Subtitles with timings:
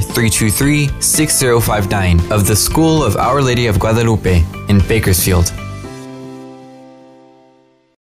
[0.00, 5.52] 323 6059 of the School of Our Lady of Guadalupe in Bakersfield.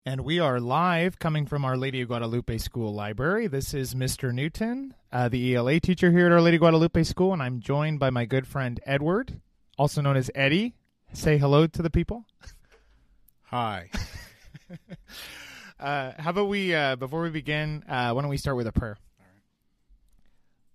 [0.04, 3.46] And we are live coming from Our Lady of Guadalupe School Library.
[3.46, 4.34] This is Mr.
[4.34, 7.98] Newton, uh, the ELA teacher here at Our Lady of Guadalupe School, and I'm joined
[7.98, 9.40] by my good friend Edward,
[9.78, 10.74] also known as Eddie.
[11.12, 12.24] Say hello to the people.
[13.44, 13.90] Hi.
[15.80, 18.72] uh, how about we, uh, before we begin, uh, why don't we start with a
[18.72, 18.98] prayer?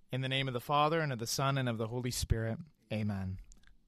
[0.09, 2.59] In the name of the Father, and of the Son, and of the Holy Spirit.
[2.93, 3.39] Amen.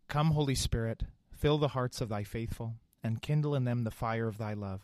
[0.09, 4.27] Come, Holy Spirit, fill the hearts of thy faithful, and kindle in them the fire
[4.27, 4.81] of thy love.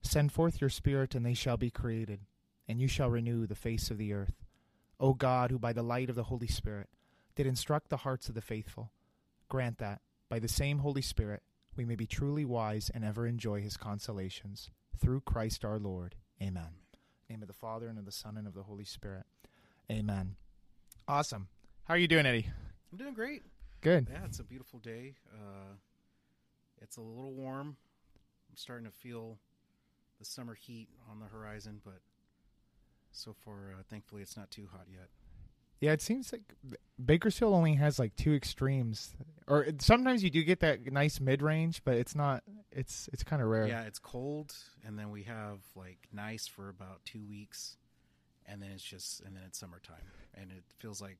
[0.00, 2.20] Send forth your Spirit, and they shall be created,
[2.66, 4.46] and you shall renew the face of the earth.
[4.98, 6.88] O God, who by the light of the Holy Spirit
[7.34, 8.90] did instruct the hearts of the faithful,
[9.50, 11.42] grant that, by the same Holy Spirit,
[11.76, 14.70] we may be truly wise and ever enjoy his consolations.
[14.98, 16.14] Through Christ our Lord.
[16.42, 16.70] Amen.
[17.28, 19.26] name of the Father, and of the Son, and of the Holy Spirit.
[19.92, 20.36] Amen.
[21.08, 21.48] Awesome.
[21.84, 22.46] How are you doing, Eddie?
[22.92, 23.42] I'm doing great.
[23.80, 24.08] Good.
[24.12, 25.14] Yeah, it's a beautiful day.
[25.32, 25.72] Uh,
[26.82, 27.78] it's a little warm.
[28.50, 29.38] I'm starting to feel
[30.18, 32.00] the summer heat on the horizon, but
[33.10, 35.08] so far, uh, thankfully, it's not too hot yet.
[35.80, 36.42] Yeah, it seems like
[37.02, 39.14] Bakersfield only has like two extremes,
[39.46, 42.42] or sometimes you do get that nice mid range, but it's not.
[42.70, 43.66] It's it's kind of rare.
[43.66, 47.76] Yeah, it's cold, and then we have like nice for about two weeks,
[48.48, 49.96] and then it's just and then it's summertime,
[50.34, 51.18] and it feels like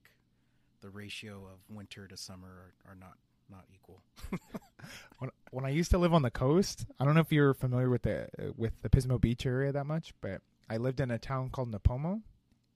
[0.80, 3.18] the ratio of winter to summer are, are not
[3.50, 4.02] not equal.
[5.18, 7.90] when when I used to live on the coast, I don't know if you're familiar
[7.90, 11.50] with the with the Pismo Beach area that much, but I lived in a town
[11.50, 12.22] called Nipomo,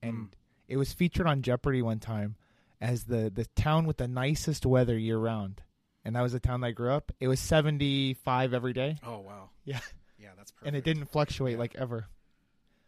[0.01, 0.29] and mm.
[0.67, 2.35] it was featured on Jeopardy one time
[2.81, 5.61] as the the town with the nicest weather year round.
[6.05, 7.13] And that was the town that I grew up.
[7.21, 8.97] It was 75 every day.
[9.05, 9.49] Oh wow.
[9.63, 9.79] Yeah.
[10.19, 10.67] Yeah, that's perfect.
[10.67, 11.59] And it didn't fluctuate yeah.
[11.59, 12.07] like ever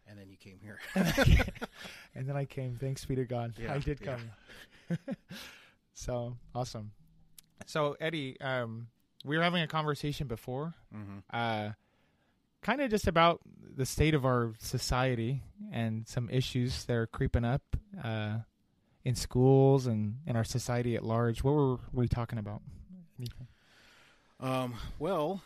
[0.08, 0.78] and then you came here.
[2.14, 2.76] and then I came.
[2.80, 3.54] Thanks be to God.
[3.58, 4.20] Yeah, I did come.
[4.90, 4.96] Yeah.
[5.94, 6.92] so awesome.
[7.66, 8.88] So Eddie, um,
[9.24, 11.18] we were having a conversation before, mm-hmm.
[11.32, 11.70] uh,
[12.62, 13.40] kind of just about
[13.76, 17.62] the state of our society and some issues that are creeping up
[18.02, 18.38] uh,
[19.04, 21.42] in schools and in our society at large.
[21.42, 22.62] What were we talking about?
[23.18, 23.48] Anything?
[24.38, 25.42] Um, well,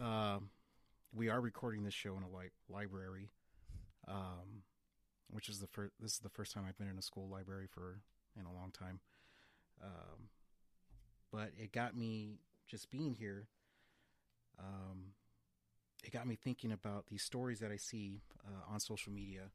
[0.00, 0.38] uh,
[1.14, 3.30] we are recording this show in a li- library
[4.08, 4.62] um,
[5.30, 5.92] which is the first.
[6.00, 8.00] This is the first time I've been in a school library for
[8.38, 9.00] in a long time.
[9.82, 10.28] Um,
[11.32, 13.48] but it got me just being here.
[14.58, 15.12] Um,
[16.04, 19.50] it got me thinking about these stories that I see uh, on social media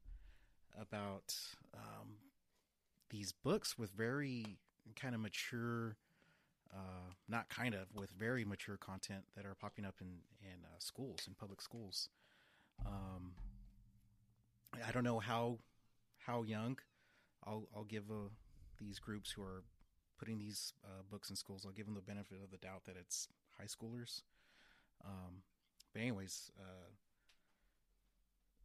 [0.80, 1.34] about
[1.74, 2.16] um,
[3.10, 4.58] these books with very
[4.96, 5.96] kind of mature,
[6.72, 10.78] uh, not kind of, with very mature content that are popping up in in uh,
[10.78, 12.08] schools, in public schools.
[12.84, 13.32] Um,
[14.86, 15.58] I don't know how
[16.18, 16.78] how young.
[17.46, 18.30] I'll I'll give uh,
[18.78, 19.64] these groups who are
[20.18, 21.64] putting these uh, books in schools.
[21.66, 24.22] I'll give them the benefit of the doubt that it's high schoolers.
[25.04, 25.42] Um,
[25.92, 26.90] but anyways, uh,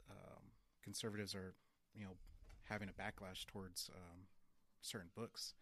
[0.09, 0.43] um,
[0.83, 1.53] conservatives are
[1.95, 2.15] you know
[2.63, 4.21] having a backlash towards um,
[4.81, 5.53] certain books,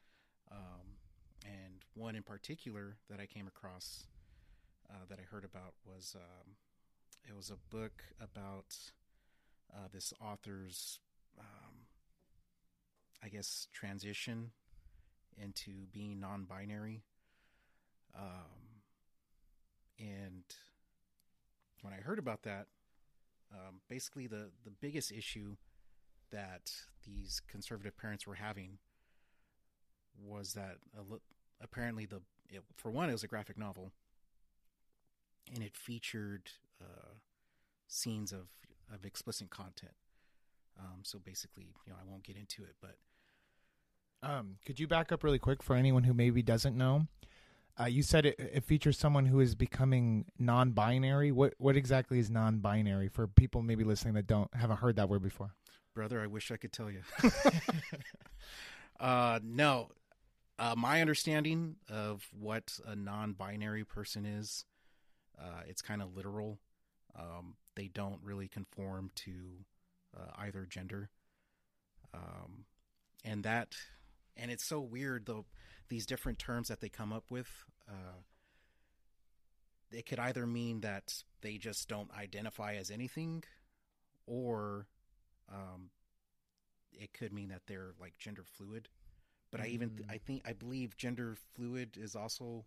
[0.51, 0.97] um,
[1.45, 4.05] and one in particular that I came across
[4.89, 6.53] uh, that I heard about was um,
[7.27, 8.75] it was a book about
[9.73, 10.99] uh, this author's,
[11.39, 11.85] um,
[13.23, 14.51] I guess, transition
[15.41, 17.03] into being non-binary.
[18.17, 18.81] Um,
[19.99, 20.43] and
[21.81, 22.67] when I heard about that,
[23.51, 25.55] um, basically the the biggest issue
[26.31, 26.71] that
[27.05, 28.77] these conservative parents were having
[30.21, 30.77] was that
[31.61, 33.91] apparently the it, for one it was a graphic novel
[35.53, 36.49] and it featured
[36.81, 37.13] uh,
[37.87, 38.47] scenes of
[38.93, 39.93] of explicit content.
[40.79, 42.97] Um, so basically, you know, I won't get into it, but
[44.23, 47.07] um, could you back up really quick for anyone who maybe doesn't know?
[47.79, 51.31] Uh, you said it, it, features someone who is becoming non-binary.
[51.31, 55.21] What what exactly is non-binary for people maybe listening that don't haven't heard that word
[55.21, 55.53] before?
[55.93, 57.01] Brother, I wish I could tell you.
[58.99, 59.89] uh, no,
[60.57, 64.65] uh, my understanding of what a non-binary person is,
[65.39, 66.57] uh, it's kind of literal.
[67.17, 69.31] Um, they don't really conform to
[70.15, 71.09] uh, either gender.
[72.13, 72.65] Um,
[73.23, 73.75] and that
[74.35, 75.45] and it's so weird though
[75.89, 77.49] these different terms that they come up with.
[77.87, 78.21] Uh,
[79.91, 83.43] it could either mean that they just don't identify as anything,
[84.25, 84.85] or
[85.49, 85.89] um,
[86.91, 88.89] it could mean that they're like gender fluid.
[89.49, 90.11] But I even Mm.
[90.11, 92.65] I think I believe gender fluid is also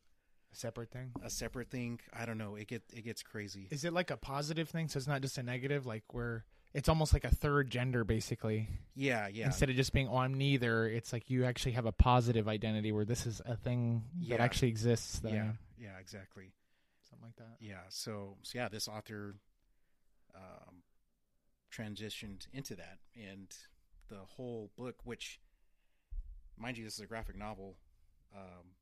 [0.52, 1.12] A separate thing.
[1.22, 2.00] a separate thing.
[2.12, 2.56] I don't know.
[2.56, 3.68] It get it gets crazy.
[3.70, 4.88] Is it like a positive thing?
[4.88, 6.44] So it's not just a negative, like where
[6.74, 8.68] it's almost like a third gender, basically.
[8.94, 9.46] Yeah, yeah.
[9.46, 10.86] Instead of just being, oh, I'm neither.
[10.88, 14.42] It's like you actually have a positive identity where this is a thing that Yeah.
[14.42, 15.20] actually exists.
[15.20, 16.52] That yeah, yeah, exactly.
[17.08, 17.56] something like that.
[17.64, 17.80] Yeah.
[17.88, 19.34] So, so yeah, this author
[20.34, 20.82] um,
[21.72, 23.48] transitioned into that, and
[24.08, 25.40] the whole book, which,
[26.56, 27.76] mind you, this is a graphic novel.
[28.36, 28.74] Um,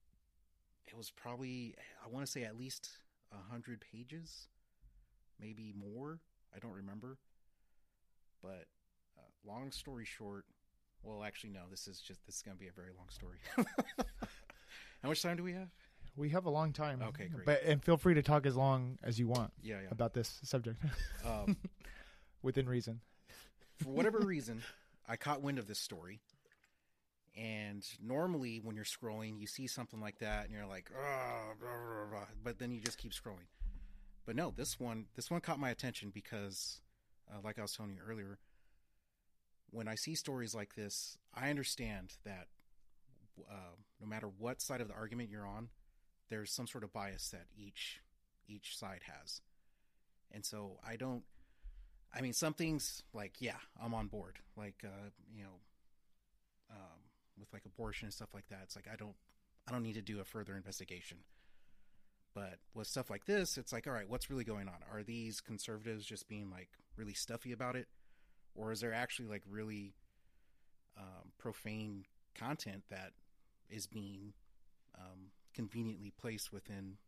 [0.88, 1.74] it was probably
[2.04, 2.90] I want to say at least
[3.32, 4.48] a hundred pages,
[5.40, 6.20] maybe more.
[6.54, 7.18] I don't remember.
[8.42, 8.66] But
[9.18, 10.44] uh, long story short,
[11.02, 11.60] well, actually, no.
[11.70, 13.38] This is just this is going to be a very long story.
[15.02, 15.68] How much time do we have?
[16.16, 17.00] We have a long time.
[17.02, 17.46] Okay, great.
[17.46, 19.88] But and feel free to talk as long as you want Yeah, yeah.
[19.90, 20.82] about this subject
[21.24, 21.56] Um,
[22.42, 23.00] within reason.
[23.82, 24.62] for whatever reason,
[25.08, 26.20] I caught wind of this story.
[27.38, 31.68] And normally, when you're scrolling, you see something like that, and you're like, "Ah, blah,
[31.68, 33.46] blah, blah," but then you just keep scrolling.
[34.26, 36.80] But no, this one, this one caught my attention because,
[37.30, 38.40] uh, like I was telling you earlier,
[39.70, 42.48] when I see stories like this, I understand that
[43.48, 45.68] uh, no matter what side of the argument you're on,
[46.30, 48.00] there's some sort of bias that each
[48.48, 49.42] each side has,
[50.32, 51.22] and so I don't.
[52.12, 54.40] I mean, some things like yeah, I'm on board.
[54.56, 55.60] Like uh, you know,
[56.70, 57.07] um,
[57.38, 58.60] with like abortion and stuff like that.
[58.64, 59.14] It's like I don't,
[59.66, 61.18] I don't need to do a further investigation.
[62.34, 64.76] But with stuff like this, it's like, all right, what's really going on?
[64.92, 67.88] Are these conservatives just being like really stuffy about it,
[68.54, 69.94] or is there actually like really
[70.96, 72.04] um, profane
[72.34, 73.12] content that
[73.68, 74.34] is being
[74.96, 76.98] um, conveniently placed within,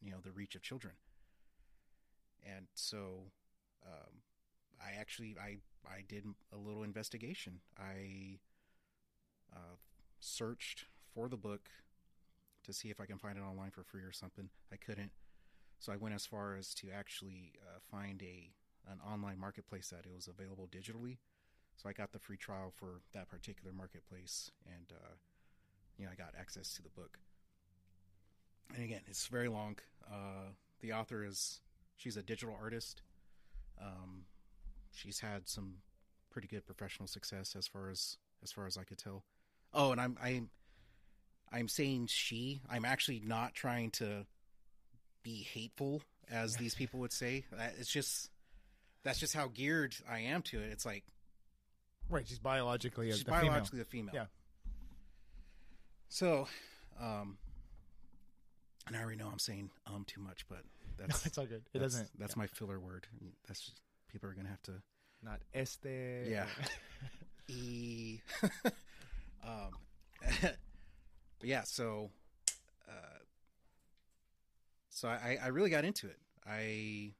[0.00, 0.94] you know, the reach of children?
[2.44, 3.30] And so
[3.86, 4.22] um,
[4.80, 7.60] I actually I I did a little investigation.
[7.78, 8.38] I
[9.54, 9.76] uh,
[10.20, 10.84] searched
[11.14, 11.68] for the book
[12.64, 14.48] to see if I can find it online for free or something.
[14.72, 15.12] I couldn't,
[15.78, 18.50] so I went as far as to actually uh, find a
[18.90, 21.18] an online marketplace that it was available digitally.
[21.76, 25.14] So I got the free trial for that particular marketplace, and uh,
[25.96, 27.18] you know I got access to the book.
[28.74, 29.78] And again, it's very long.
[30.10, 31.60] Uh, the author is
[31.96, 33.02] she's a digital artist.
[33.80, 34.24] Um,
[34.92, 35.76] she's had some
[36.30, 39.24] pretty good professional success as far as as far as I could tell.
[39.74, 40.50] Oh, and I'm I'm
[41.52, 42.60] I'm saying she.
[42.70, 44.26] I'm actually not trying to
[45.22, 47.44] be hateful as these people would say.
[47.52, 48.30] That- It's just
[49.04, 50.70] that's just how geared I am to it.
[50.72, 51.04] It's like
[52.10, 52.26] Right.
[52.26, 53.42] She's biologically a she's the female.
[53.50, 54.14] biologically a female.
[54.14, 54.26] Yeah.
[56.08, 56.48] So,
[56.98, 57.36] um,
[58.86, 60.58] and I already know I'm saying um too much, but
[60.98, 61.62] No, that's it's all good.
[61.74, 62.08] It that's, doesn't.
[62.18, 63.06] That's my filler word.
[63.46, 63.80] That's just,
[64.10, 64.72] people are gonna have to
[65.22, 65.86] not este.
[66.26, 66.46] Yeah.
[67.50, 68.20] E.
[69.44, 69.70] um,
[70.42, 70.56] but
[71.42, 72.10] yeah, so,
[72.88, 73.18] uh,
[74.90, 76.18] so I, I really got into it.
[76.46, 77.12] I,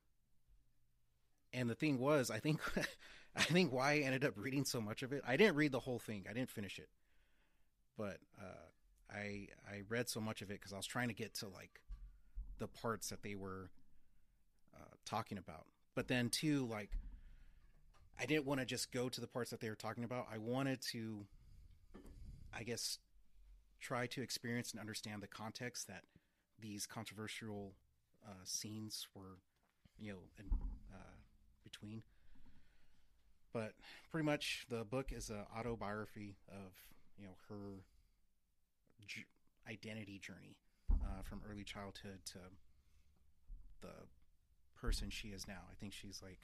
[1.53, 2.61] and the thing was, I think,
[3.37, 5.23] I think why I ended up reading so much of it.
[5.27, 6.27] I didn't read the whole thing.
[6.29, 6.89] I didn't finish it,
[7.97, 11.35] but uh, I I read so much of it because I was trying to get
[11.35, 11.81] to like
[12.59, 13.71] the parts that they were
[14.75, 15.67] uh, talking about.
[15.95, 16.91] But then too, like
[18.21, 20.27] I didn't want to just go to the parts that they were talking about.
[20.33, 21.25] I wanted to,
[22.57, 22.99] I guess,
[23.81, 26.03] try to experience and understand the context that
[26.61, 27.75] these controversial
[28.27, 29.39] uh, scenes were,
[29.99, 30.47] you know, in,
[30.93, 31.17] uh,
[31.63, 32.03] between.
[33.53, 33.73] But
[34.11, 36.73] pretty much, the book is an autobiography of
[37.19, 37.83] you know her
[39.07, 39.25] j-
[39.69, 40.57] identity journey
[40.93, 42.39] uh, from early childhood to
[43.81, 43.95] the
[44.81, 45.63] person she is now.
[45.71, 46.41] I think she's like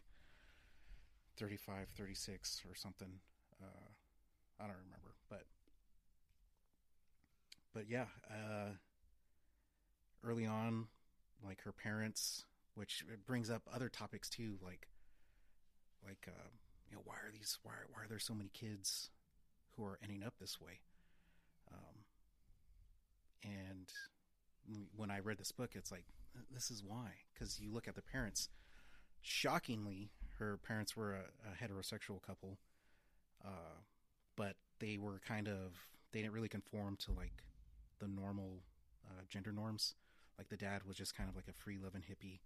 [1.39, 3.21] 35, 36 or something.
[3.63, 3.89] Uh,
[4.61, 5.45] I don't remember, but
[7.85, 8.71] but yeah, uh,
[10.25, 10.87] early on,
[11.45, 14.89] like her parents, which brings up other topics too, like
[16.05, 16.49] like uh,
[16.89, 19.11] you know why are these why why are there so many kids
[19.77, 20.81] who are ending up this way?
[21.73, 22.05] Um,
[23.43, 23.93] and
[24.97, 26.07] when I read this book, it's like
[26.53, 28.49] this is why because you look at the parents.
[29.27, 32.59] Shockingly, her parents were a, a heterosexual couple,
[33.43, 33.81] uh,
[34.37, 35.73] but they were kind of
[36.13, 37.45] they didn't really conform to like
[38.05, 38.63] the normal
[39.07, 39.95] uh, gender norms.
[40.39, 42.41] Like the dad was just kind of like a free loving hippie,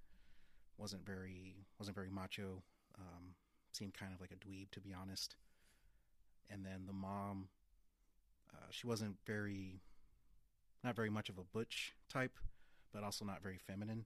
[0.77, 2.63] wasn't very wasn't very macho,
[2.99, 3.35] um,
[3.73, 5.37] seemed kind of like a dweeb to be honest.
[6.51, 7.49] And then the mom
[8.53, 9.81] uh, she wasn't very,
[10.83, 12.39] not very much of a butch type,
[12.93, 14.05] but also not very feminine.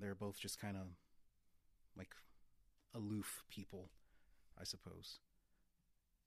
[0.00, 0.86] They're both just kind of
[1.96, 2.14] like
[2.94, 3.90] aloof people,
[4.60, 5.20] I suppose.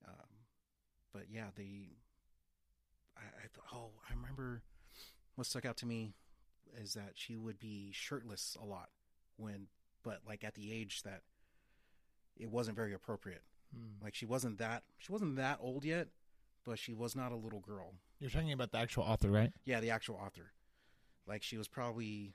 [0.08, 0.46] Um,
[1.14, 1.98] but yeah, they.
[3.22, 4.64] I, I thought, oh, I remember
[5.36, 6.14] what stuck out to me
[6.82, 8.90] is that she would be shirtless a lot
[9.38, 9.68] when,
[10.04, 11.22] but like at the age that
[12.38, 13.44] it wasn't very appropriate.
[13.74, 14.04] Hmm.
[14.04, 16.08] Like she wasn't that she wasn't that old yet,
[16.66, 17.94] but she was not a little girl.
[18.20, 19.52] You're talking about the actual author, right?
[19.66, 20.52] Yeah, the actual author.
[21.28, 22.34] Like she was probably,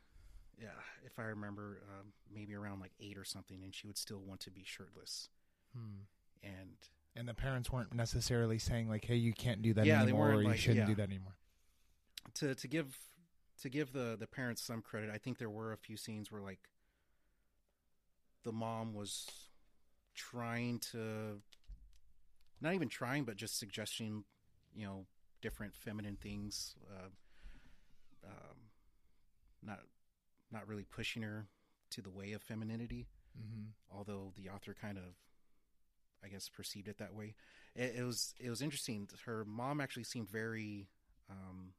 [0.60, 0.68] yeah,
[1.04, 4.40] if I remember, um, maybe around like eight or something, and she would still want
[4.40, 5.28] to be shirtless.
[5.76, 6.02] Hmm.
[6.42, 6.76] And
[7.16, 10.42] And the parents weren't necessarily saying like, "Hey, you can't do that Yeah, anymore, or
[10.42, 10.86] you like- shouldn't yeah.
[10.86, 11.34] do that anymore."
[12.34, 12.98] to to give
[13.62, 16.42] to give the the parents some credit, I think there were a few scenes where
[16.42, 16.68] like
[18.42, 19.26] the mom was
[20.14, 21.40] trying to
[22.60, 24.24] not even trying, but just suggesting,
[24.74, 25.06] you know,
[25.40, 26.74] different feminine things.
[26.90, 27.08] Uh,
[28.26, 28.56] um,
[29.62, 29.80] not
[30.50, 31.46] not really pushing her
[31.90, 33.06] to the way of femininity,
[33.38, 33.66] Mm-hmm.
[33.90, 35.04] although the author kind of,
[36.26, 37.34] I guess, perceived it that way.
[37.74, 39.08] It, it was it was interesting.
[39.24, 40.88] Her mom actually seemed very,
[41.30, 41.72] um,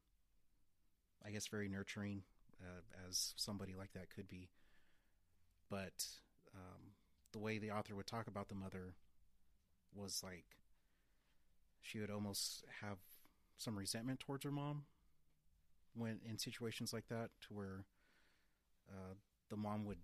[1.24, 2.22] I guess, very nurturing,
[2.62, 4.48] uh, as somebody like that could be.
[5.70, 6.06] But
[6.54, 6.92] um,
[7.32, 8.94] the way the author would talk about the mother
[9.94, 10.44] was like
[11.82, 12.98] she would almost have
[13.56, 14.84] some resentment towards her mom
[15.94, 17.84] when in situations like that, to where
[18.88, 19.14] uh,
[19.50, 19.98] the mom would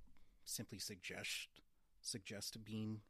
[0.44, 1.48] simply suggest
[2.02, 3.00] suggest being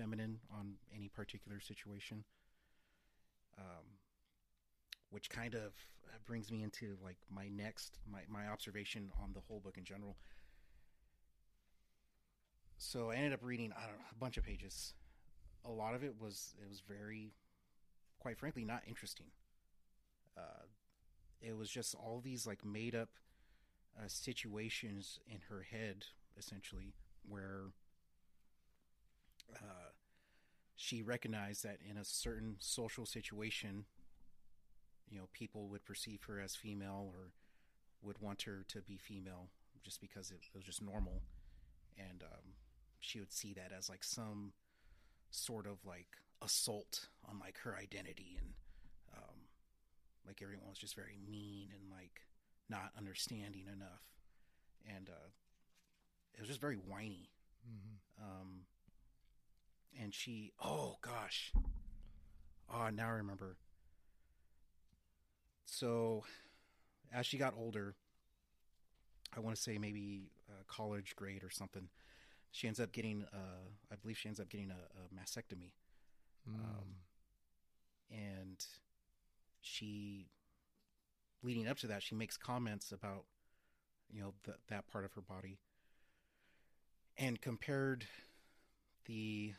[0.00, 2.24] feminine on any particular situation.
[3.58, 3.98] Um,
[5.10, 5.72] which kind of
[6.06, 9.84] uh, brings me into like my next my, my observation on the whole book in
[9.84, 10.16] general.
[12.78, 14.94] So I ended up reading I don't know, a bunch of pages.
[15.64, 17.32] A lot of it was it was very,
[18.18, 19.26] quite frankly, not interesting.
[20.38, 20.64] Uh,
[21.42, 23.10] it was just all these like made up
[23.98, 26.06] uh, situations in her head,
[26.38, 26.94] essentially,
[27.28, 27.72] where
[29.56, 29.90] uh,
[30.76, 33.84] she recognized that in a certain social situation,
[35.08, 37.32] you know, people would perceive her as female or
[38.02, 39.48] would want her to be female
[39.82, 41.22] just because it, it was just normal,
[41.98, 42.54] and um,
[43.00, 44.52] she would see that as like some
[45.30, 46.08] sort of like
[46.42, 48.48] assault on like her identity and
[49.16, 49.36] um,
[50.26, 52.22] like everyone was just very mean and like
[52.68, 54.02] not understanding enough.
[54.96, 55.28] And uh,
[56.34, 57.30] it was just very whiny.
[57.60, 58.24] Mm-hmm.
[58.24, 58.48] um,
[59.98, 61.52] and she oh gosh.
[62.72, 63.56] Oh now i remember.
[65.64, 66.24] So
[67.12, 67.94] as she got older
[69.36, 71.88] i want to say maybe uh, college grade or something
[72.52, 75.72] she ends up getting uh, i believe she ends up getting a, a mastectomy.
[76.48, 76.54] Mm.
[76.54, 76.94] um,
[78.10, 78.64] and
[79.60, 80.28] she
[81.42, 83.24] leading up to that she makes comments about
[84.12, 85.58] you know th- that part of her body.
[87.16, 88.06] And compared
[89.06, 89.52] the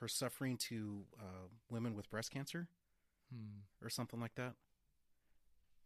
[0.00, 2.68] her suffering to uh, women with breast cancer
[3.32, 3.60] Hmm.
[3.82, 4.52] or something like that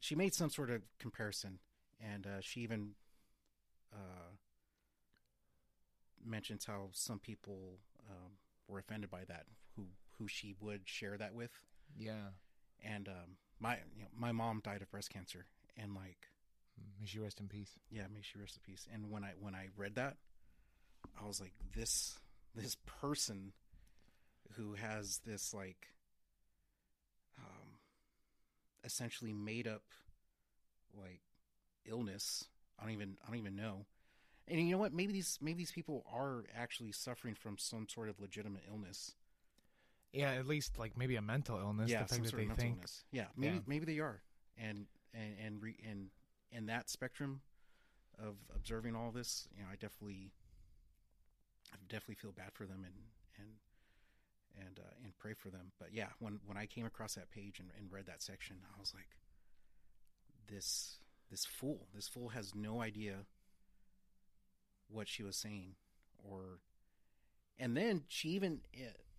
[0.01, 1.61] she made some sort of comparison
[2.01, 2.91] and uh, she even
[3.93, 4.33] uh,
[6.25, 7.79] mentions how some people
[8.11, 8.33] um,
[8.67, 9.45] were offended by that
[9.77, 9.85] who
[10.19, 11.51] who she would share that with
[11.97, 12.31] Yeah.
[12.85, 15.47] and um, my you know, my mom died of breast cancer
[15.77, 16.29] and like
[17.01, 17.71] May she rest in peace.
[17.91, 20.17] yeah may she rest in peace and when i when i read that
[21.23, 22.19] i was like this
[22.55, 23.53] this person
[24.57, 25.89] who has this like
[27.39, 27.79] um
[28.85, 29.83] essentially made up
[30.99, 31.21] like
[31.87, 32.45] illness
[32.79, 33.85] i don't even i don't even know
[34.47, 38.09] and you know what maybe these maybe these people are actually suffering from some sort
[38.09, 39.13] of legitimate illness
[40.13, 41.91] Yeah, at least like maybe a mental illness.
[41.91, 42.77] yeah the some sort of mental think.
[42.77, 43.61] illness yeah maybe Yeah.
[43.67, 44.23] maybe they are
[44.57, 46.09] and and and re, and
[46.51, 47.41] in that spectrum
[48.19, 50.33] of observing all this you know i definitely
[51.73, 52.95] i definitely feel bad for them and
[54.67, 55.73] and uh, and pray for them.
[55.79, 58.81] But yeah when when i came across that page and, and read that section i
[58.81, 59.17] was like
[60.49, 60.99] this
[61.31, 63.27] this fool this fool has no idea
[64.89, 65.75] what she was saying
[66.19, 66.61] or
[67.59, 68.61] and then she even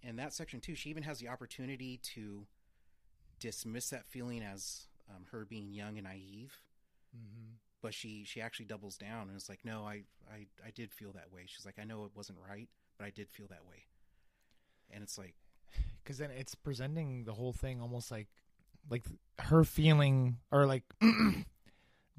[0.01, 2.45] in that section too she even has the opportunity to
[3.39, 6.59] dismiss that feeling as um, her being young and naive.
[7.15, 7.53] Mm-hmm.
[7.81, 11.11] but she she actually doubles down and is like no I, I i did feel
[11.13, 11.45] that way.
[11.47, 12.69] She's like i know it wasn't right
[12.99, 13.85] but i did feel that way
[14.93, 15.35] and it's like
[16.03, 18.27] Because then it's presenting the whole thing almost like
[18.89, 19.03] like
[19.39, 20.83] her feeling or like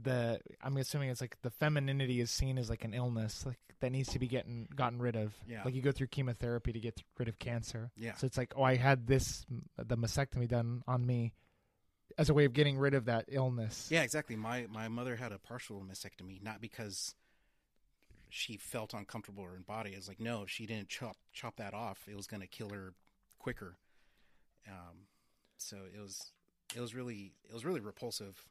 [0.02, 3.92] the I'm assuming it's like the femininity is seen as like an illness like that
[3.92, 5.34] needs to be getting gotten rid of.
[5.48, 5.62] Yeah.
[5.64, 7.90] Like you go through chemotherapy to get rid of cancer.
[7.96, 8.14] Yeah.
[8.16, 9.44] So it's like, oh, I had this
[9.76, 11.32] the mastectomy done on me
[12.18, 13.88] as a way of getting rid of that illness.
[13.90, 14.36] Yeah, exactly.
[14.36, 17.14] My my mother had a partial mastectomy, not because
[18.30, 19.90] she felt uncomfortable in her body.
[19.90, 22.70] It's like no, if she didn't chop chop that off, it was going to kill
[22.70, 22.94] her
[23.38, 23.76] quicker.
[24.68, 25.06] Um,
[25.58, 26.32] so it was
[26.74, 28.46] it was really it was really repulsive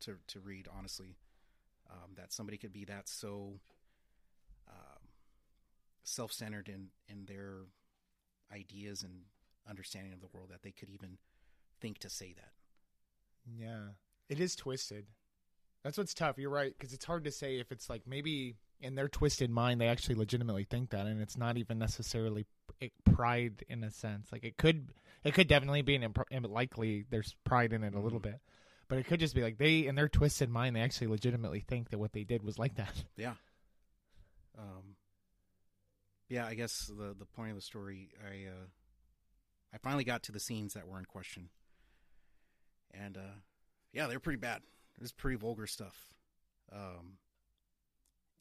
[0.00, 0.68] to to read.
[0.76, 1.16] Honestly,
[1.90, 3.60] um, that somebody could be that so
[4.68, 5.08] um,
[6.04, 7.66] self centered in in their
[8.52, 9.22] ideas and
[9.68, 11.18] understanding of the world that they could even
[11.80, 12.52] think to say that.
[13.58, 13.88] Yeah.
[14.28, 15.06] It is twisted.
[15.82, 16.38] That's what's tough.
[16.38, 19.80] You're right because it's hard to say if it's like maybe in their twisted mind
[19.80, 22.46] they actually legitimately think that, and it's not even necessarily
[23.04, 24.30] pride in a sense.
[24.32, 24.92] Like it could,
[25.24, 26.18] it could definitely be an imp-
[26.48, 28.24] likely there's pride in it a little Mhm.
[28.24, 28.40] bit,
[28.88, 31.90] but it could just be like they in their twisted mind they actually legitimately think
[31.90, 33.04] that what they did was like that.
[33.16, 33.34] Yeah.
[34.58, 34.96] Um.
[36.28, 38.66] Yeah, I guess the the point of the story, I uh,
[39.72, 41.50] I finally got to the scenes that were in question,
[42.92, 43.34] and uh,
[43.92, 44.62] yeah, they're pretty bad.
[44.96, 46.12] It was pretty vulgar stuff.
[46.72, 47.18] Um.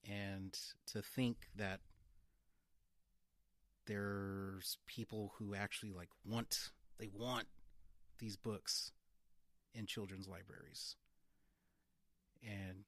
[0.09, 0.57] And
[0.87, 1.79] to think that
[3.87, 6.69] there's people who actually like want
[6.99, 7.45] they want
[8.19, 8.91] these books
[9.73, 10.95] in children's libraries,
[12.43, 12.85] and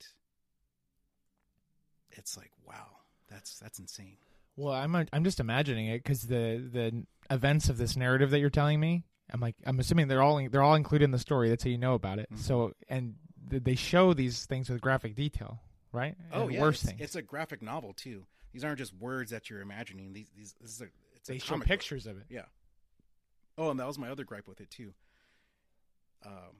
[2.12, 2.88] it's like wow
[3.30, 4.18] that's that's insane
[4.56, 8.50] Well, I'm I'm just imagining it because the the events of this narrative that you're
[8.50, 11.50] telling me, I'm like I'm assuming they're all they're all included in the story.
[11.50, 12.30] That's how you know about it.
[12.34, 12.40] Mhm.
[12.40, 13.16] So and
[13.50, 15.60] they show these things with graphic detail,
[15.92, 16.16] right?
[16.34, 17.02] oh and yeah worse it's, things.
[17.02, 20.72] it's a graphic novel too these aren't just words that you're imagining these these this
[20.72, 21.70] is a it's a they show comic book.
[21.70, 22.24] pictures of it.
[22.30, 22.44] yeah
[23.58, 24.94] oh and that was my other gripe with it too
[26.26, 26.56] um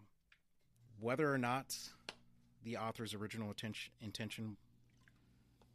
[1.00, 1.76] whether or not
[2.64, 4.58] the author's original intention intention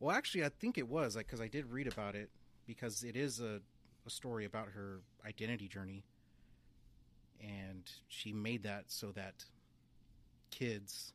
[0.01, 2.31] well actually i think it was like because i did read about it
[2.67, 3.61] because it is a,
[4.07, 6.05] a story about her identity journey
[7.41, 9.45] and she made that so that
[10.51, 11.13] kids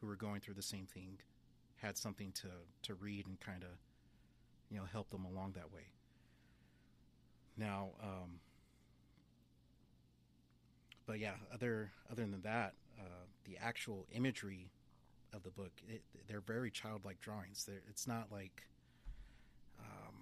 [0.00, 1.18] who were going through the same thing
[1.84, 2.48] had something to
[2.82, 3.70] to read and kind of
[4.70, 5.88] you know help them along that way.
[7.56, 8.40] Now um
[11.06, 14.70] but yeah other other than that uh the actual imagery
[15.34, 17.64] of the book it, they're very childlike drawings.
[17.64, 18.66] They're, it's not like
[19.78, 20.14] um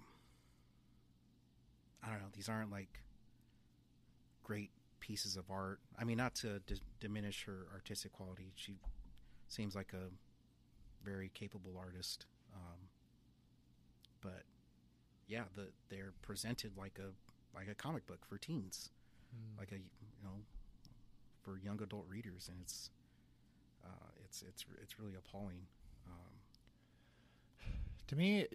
[2.03, 2.99] i don't know these aren't like
[4.43, 5.79] great pieces of art.
[5.97, 8.53] I mean not to d- diminish her artistic quality.
[8.55, 8.75] She
[9.47, 10.09] seems like a
[11.03, 12.25] very capable artist.
[12.53, 12.89] Um
[14.21, 14.43] but
[15.27, 17.11] yeah the they're presented like a
[17.57, 18.89] like a comic book for teens.
[19.33, 19.59] Mm.
[19.59, 20.43] like a you know
[21.43, 22.49] for young adult readers.
[22.49, 22.89] And it's
[23.83, 25.67] uh, it's it's it's really appalling.
[26.07, 26.33] Um,
[28.07, 28.47] To me,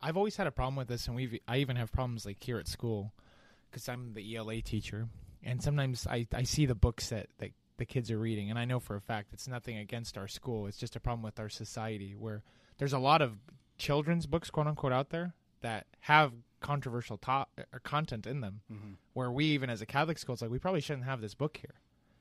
[0.00, 2.58] I've always had a problem with this, and we've I even have problems like here
[2.58, 3.12] at school
[3.70, 5.08] because I'm the ELA teacher,
[5.42, 8.64] and sometimes I I see the books that that the kids are reading, and I
[8.64, 10.66] know for a fact it's nothing against our school.
[10.68, 12.44] It's just a problem with our society where
[12.78, 13.38] there's a lot of
[13.78, 18.60] children's books, quote unquote, out there that have controversial to- or content in them.
[18.72, 21.34] mm-hmm, Where we even as a Catholic school, it's like we probably shouldn't have this
[21.34, 21.74] book here.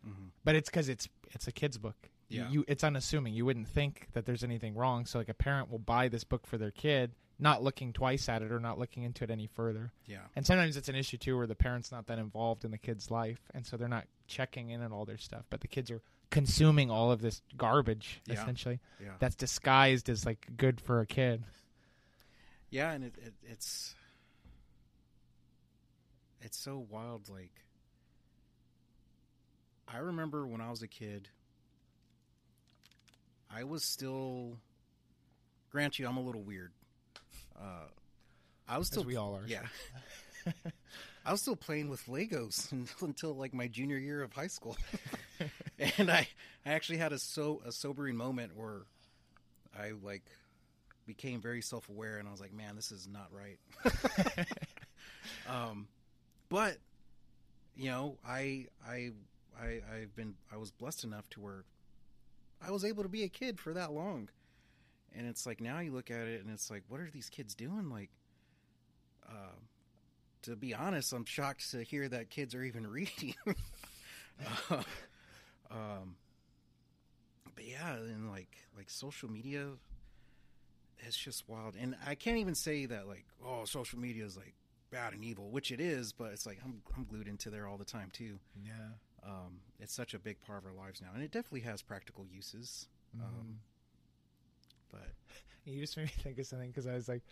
[0.07, 0.29] mm-hmm.
[0.43, 2.09] But it's because it's it's a kid's book.
[2.29, 2.49] You- Yeah.
[2.49, 3.33] You, it's unassuming.
[3.33, 5.05] You wouldn't think that there's anything wrong.
[5.05, 8.41] So like a parent will buy this book for their kid, not looking twice at
[8.41, 9.91] it or not looking into it any further.
[10.05, 12.77] yeah And sometimes it's an issue too where the parent's not that involved in the
[12.77, 15.45] kid's life, and so they're not checking in on all their stuff.
[15.49, 18.35] But the kids are consuming all of this garbage Yeah.
[18.35, 21.43] essentially yeah that's disguised as like good for a kid.
[22.69, 23.95] yeah and it, it it's
[26.41, 27.63] it's so wild like
[29.87, 31.29] i remember when i was a kid
[33.49, 34.57] i was still
[35.71, 36.71] grant you i'm a little weird
[37.61, 37.87] uh
[38.67, 39.43] i was still As we all are.
[39.47, 39.65] yeah.
[41.25, 44.77] I was still playing with legos until, until like my junior year of high school.
[45.97, 46.27] And i
[46.65, 48.81] i actually had a so a sobering moment where
[49.77, 50.23] i like
[51.05, 53.59] became very self-aware and i was like man this is not right.
[55.47, 55.87] Um
[56.49, 56.77] but
[57.75, 59.11] you know i i
[59.61, 61.63] i i've been i was blessed enough to where
[62.65, 64.27] i was able to be a kid for that long
[65.17, 67.55] and it's like now you look at it and it's like what are these kids
[67.55, 67.89] doing?
[67.89, 68.09] Like
[69.27, 69.55] uh,
[70.41, 73.35] to be honest i'm shocked to hear that kids are even reading.
[74.69, 74.83] Uh,
[75.69, 76.15] um
[77.55, 79.67] but yeah and like like social media
[80.99, 81.75] it's just wild.
[81.79, 84.53] And i can't even say that like oh social media is like
[84.91, 87.77] bad and evil which it is but it's like i'm, I'm glued into there all
[87.77, 88.39] the time too.
[88.65, 88.71] Yeah.
[89.25, 92.25] um, it's such a big part of our lives now and it definitely has practical
[92.25, 92.87] uses.
[93.15, 93.25] Mm-hmm.
[93.25, 93.59] Um,
[94.91, 95.07] but
[95.65, 97.23] You just made me think of something because I was like,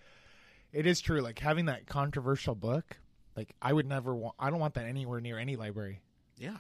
[0.74, 1.22] it is true.
[1.22, 2.98] Like having that controversial book,
[3.36, 4.36] like I would never want.
[4.40, 6.02] I don't want that anywhere near any library.
[6.38, 6.58] yeah,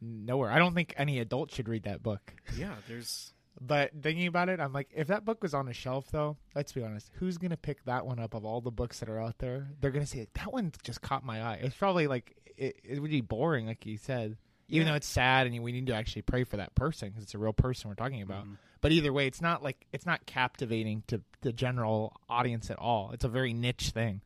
[0.00, 0.50] Nowhere.
[0.50, 2.34] I don't think any adult should read that book.
[2.58, 6.08] yeah, there's But thinking about it, I'm like, if that book was on a shelf,
[6.10, 9.08] though, let's be honest, who's gonna pick that one up of all the books that
[9.08, 9.68] are out there?
[9.80, 11.60] They're gonna say that one just caught my eye.
[11.62, 14.36] It's probably like it, it would be boring, like you said.
[14.68, 14.92] Even Yeah.
[14.92, 17.38] though it's sad and we need to actually pray for that person because it's a
[17.38, 18.46] real person we're talking about.
[18.46, 18.56] Mhm.
[18.80, 23.12] But either way, it's not like it's not captivating to the general audience at all.
[23.12, 24.22] It's a very niche thing.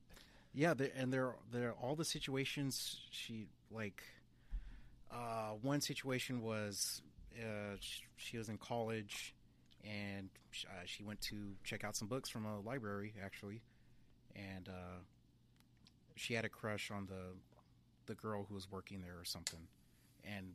[0.53, 4.03] Yeah, there, and there, there, all the situations she like.
[5.11, 7.03] Uh, one situation was
[7.37, 9.35] uh, she, she was in college,
[9.85, 13.61] and sh- uh, she went to check out some books from a library actually,
[14.37, 14.99] and uh,
[16.17, 17.35] she had a crush on the
[18.07, 19.69] the girl who was working there or something,
[20.25, 20.55] and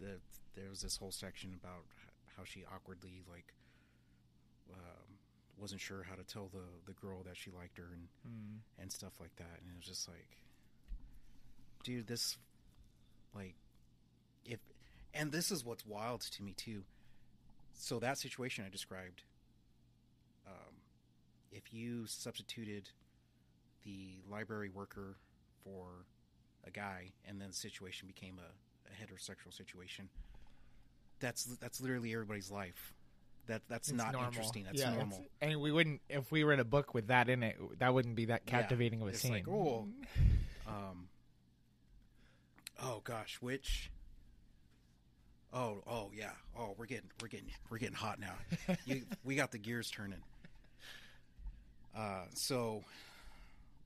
[0.00, 0.18] the,
[0.54, 1.84] there was this whole section about
[2.36, 3.54] how she awkwardly like
[4.72, 5.18] um,
[5.58, 8.08] wasn't sure how to tell the the girl that she liked her and
[8.80, 9.60] and stuff like that.
[9.60, 10.38] And it was just like,
[11.82, 12.36] dude, this,
[13.34, 13.54] like,
[14.44, 14.60] if,
[15.14, 16.82] and this is what's wild to me too.
[17.74, 19.22] So that situation I described,
[20.46, 20.74] um,
[21.52, 22.90] if you substituted
[23.84, 25.16] the library worker
[25.62, 26.04] for
[26.68, 30.08] a guy, and then the situation became a, a heterosexual situation,
[31.20, 32.94] that's that's literally everybody's life.
[33.46, 34.28] That that's It's not normal.
[34.28, 34.64] interesting.
[34.64, 35.24] That's Yeah, normal.
[35.40, 37.56] And we wouldn't if we read a book with that in it.
[37.78, 39.32] That wouldn't be that Yeah, captivating of a it's scene.
[39.32, 39.88] like, oh.
[40.66, 41.08] Um.
[42.82, 43.90] Oh gosh, which?
[45.52, 46.32] Oh, oh yeah.
[46.58, 48.34] Oh, we're getting, we're getting, we're getting hot now.
[48.84, 50.20] you, we got the gears turning.
[51.96, 52.84] Uh, so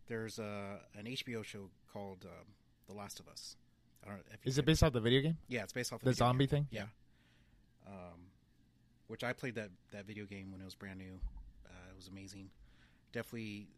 [0.08, 2.46] there's a an HBO show called um,
[2.88, 3.56] The Last of Us.
[4.02, 5.38] I don't know if Is it based off the video game?
[5.48, 6.28] Yeah, it's based off The video game.
[6.28, 6.66] zombie thing?
[6.70, 6.86] Yeah.
[7.86, 8.26] Um,
[9.08, 11.18] which I played that that video game when it was brand new.
[11.66, 12.50] Uh, it was amazing.
[13.12, 13.68] Definitely,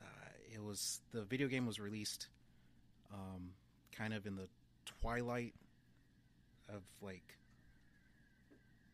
[0.00, 2.28] uh, it was the video game was released,
[3.12, 3.50] um,
[3.96, 4.48] kind of in the
[5.00, 5.54] twilight
[6.68, 7.36] of like,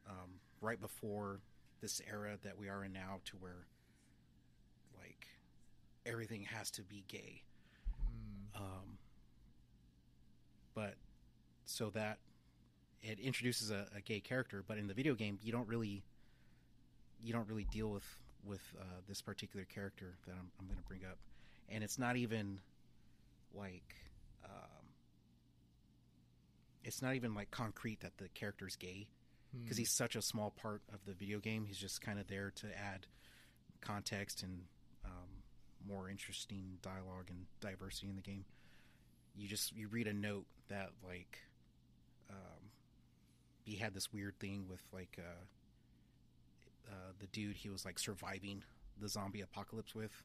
[0.08, 1.40] um, right before
[1.80, 3.66] this era that we are in now, to where,
[4.98, 5.26] like,
[6.04, 7.42] everything has to be gay.
[8.54, 8.98] Um,
[10.76, 10.94] but
[11.64, 12.18] so that
[13.02, 16.04] it introduces a, a gay character, but in the video game, you don't really
[17.24, 18.06] you don't really deal with
[18.44, 21.18] with uh, this particular character that I'm, I'm going to bring up,
[21.68, 22.60] and it's not even
[23.52, 23.96] like
[24.44, 24.86] um,
[26.84, 29.08] it's not even like concrete that the character's gay
[29.62, 31.64] because he's such a small part of the video game.
[31.64, 33.06] He's just kind of there to add
[33.80, 34.62] context and
[35.04, 35.42] um,
[35.88, 38.44] more interesting dialogue and diversity in the game.
[39.36, 41.38] You just you read a note that like
[42.30, 42.70] um,
[43.64, 45.44] he had this weird thing with like uh,
[46.90, 48.62] uh, the dude he was like surviving
[49.00, 50.22] the zombie apocalypse with,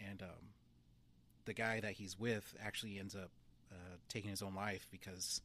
[0.00, 0.48] and um,
[1.44, 3.30] the guy that he's with actually ends up
[3.70, 5.40] uh, taking his own life because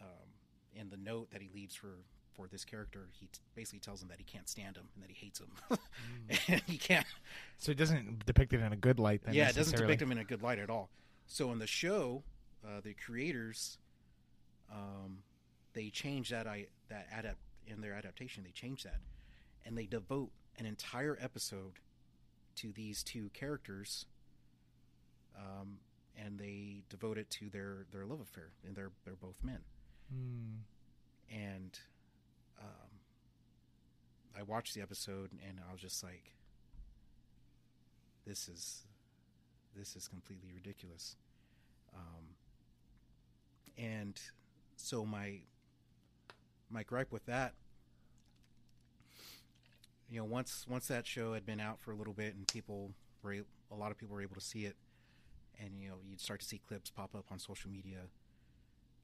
[0.00, 0.28] um,
[0.74, 1.96] in the note that he leaves for
[2.34, 5.10] for this character, he t- basically tells him that he can't stand him and that
[5.10, 5.78] he hates him,
[6.48, 7.06] and he can't
[7.58, 9.22] So it doesn't depict it in a good light.
[9.24, 10.88] Then yeah, it doesn't depict him in a good light at all.
[11.32, 12.24] So in the show,
[12.62, 13.78] uh, the creators,
[14.70, 15.20] um,
[15.72, 18.44] they change that I that adapt in their adaptation.
[18.44, 19.00] They change that,
[19.64, 21.78] and they devote an entire episode
[22.56, 24.04] to these two characters.
[25.34, 25.78] Um,
[26.22, 29.60] and they devote it to their their love affair, and they're they're both men.
[30.12, 31.34] Hmm.
[31.34, 31.78] And
[32.60, 32.90] um,
[34.38, 36.34] I watched the episode, and I was just like,
[38.26, 38.82] "This is
[39.76, 41.16] this is completely ridiculous."
[41.94, 42.36] Um,
[43.76, 44.20] and
[44.76, 45.40] so my
[46.70, 47.54] my gripe with that,
[50.10, 52.92] you know, once once that show had been out for a little bit, and people
[53.22, 53.32] were
[53.70, 54.76] a- lot of people were able to see it,
[55.58, 58.08] and you know, you'd start to see clips pop up on social media.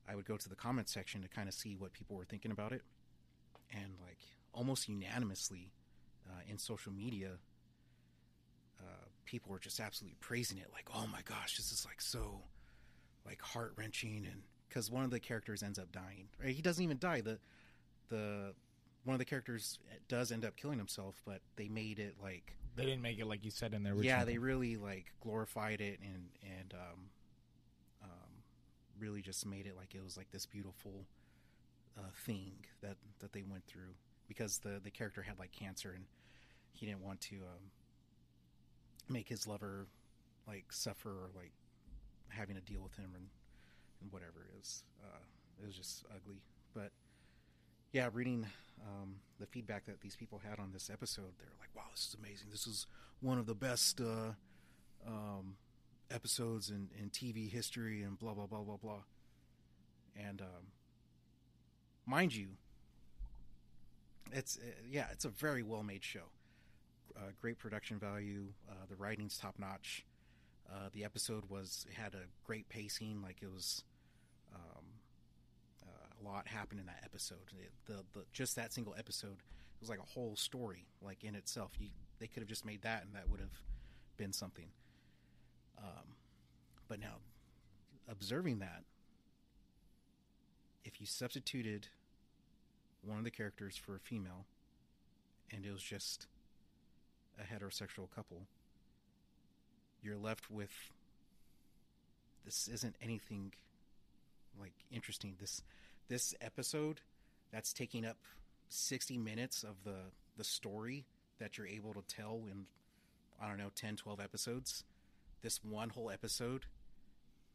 [0.08, 2.50] I would go to the comment section to kind of see what people were thinking
[2.50, 2.82] about it,
[3.70, 4.18] and like
[4.52, 5.72] almost unanimously
[6.26, 7.38] uh, in social media,
[8.80, 10.68] uh, people were just absolutely praising it.
[10.72, 12.40] Like, oh my gosh, this is like so
[13.26, 16.28] like heart wrenching, and because one of the characters ends up dying.
[16.42, 16.54] Right?
[16.54, 17.20] He doesn't even die.
[17.20, 17.38] The
[18.08, 18.54] the
[19.04, 22.84] one of the characters does end up killing himself, but they made it like They
[22.84, 24.06] didn't make it like you said in the original.
[24.06, 27.00] yeah, they really like glorified it and and um,
[28.02, 28.42] um,
[28.98, 31.04] really just made it like it was like this beautiful
[31.98, 33.94] uh, thing that that they went through
[34.26, 36.06] because the the character had like cancer and
[36.72, 37.70] he didn't want to um,
[39.10, 39.86] make his lover
[40.46, 41.52] like suffer or like
[42.28, 43.26] having to deal with him and,
[44.00, 44.82] and whatever is.
[45.02, 45.18] Uh,
[45.62, 46.40] it was just ugly,
[46.74, 46.92] but
[47.92, 48.46] yeah, reading
[48.86, 51.32] um, the feedback that these people had on this episode.
[51.38, 52.48] They're like, "Wow, this is amazing!
[52.50, 52.86] This is
[53.20, 54.32] one of the best uh,
[55.06, 55.56] um,
[56.10, 59.02] episodes in, in TV history," and blah blah blah blah blah.
[60.16, 60.72] And um,
[62.06, 62.48] mind you,
[64.32, 66.30] it's uh, yeah, it's a very well made show.
[67.16, 68.46] Uh, great production value.
[68.68, 70.04] Uh, the writing's top notch.
[70.70, 73.22] Uh, the episode was had a great pacing.
[73.22, 73.84] Like it was,
[74.54, 74.84] um,
[75.82, 77.38] uh, a lot happened in that episode.
[77.58, 79.38] It, the, the just that single episode
[79.80, 81.72] was like a whole story, like in itself.
[81.78, 83.62] You they could have just made that, and that would have
[84.16, 84.68] been something.
[85.78, 86.14] Um,
[86.88, 87.18] but now,
[88.10, 88.82] observing that,
[90.84, 91.88] if you substituted
[93.02, 94.46] one of the characters for a female,
[95.52, 96.26] and it was just
[97.38, 98.42] a heterosexual couple,
[100.02, 100.70] you're left with
[102.44, 103.52] this isn't anything
[104.58, 105.36] like interesting.
[105.38, 105.62] This
[106.08, 107.00] this episode
[107.52, 108.16] that's taking up
[108.68, 111.06] 60 minutes of the the story
[111.38, 112.66] that you're able to tell in
[113.40, 114.84] I don't know 10 12 episodes.
[115.42, 116.66] This one whole episode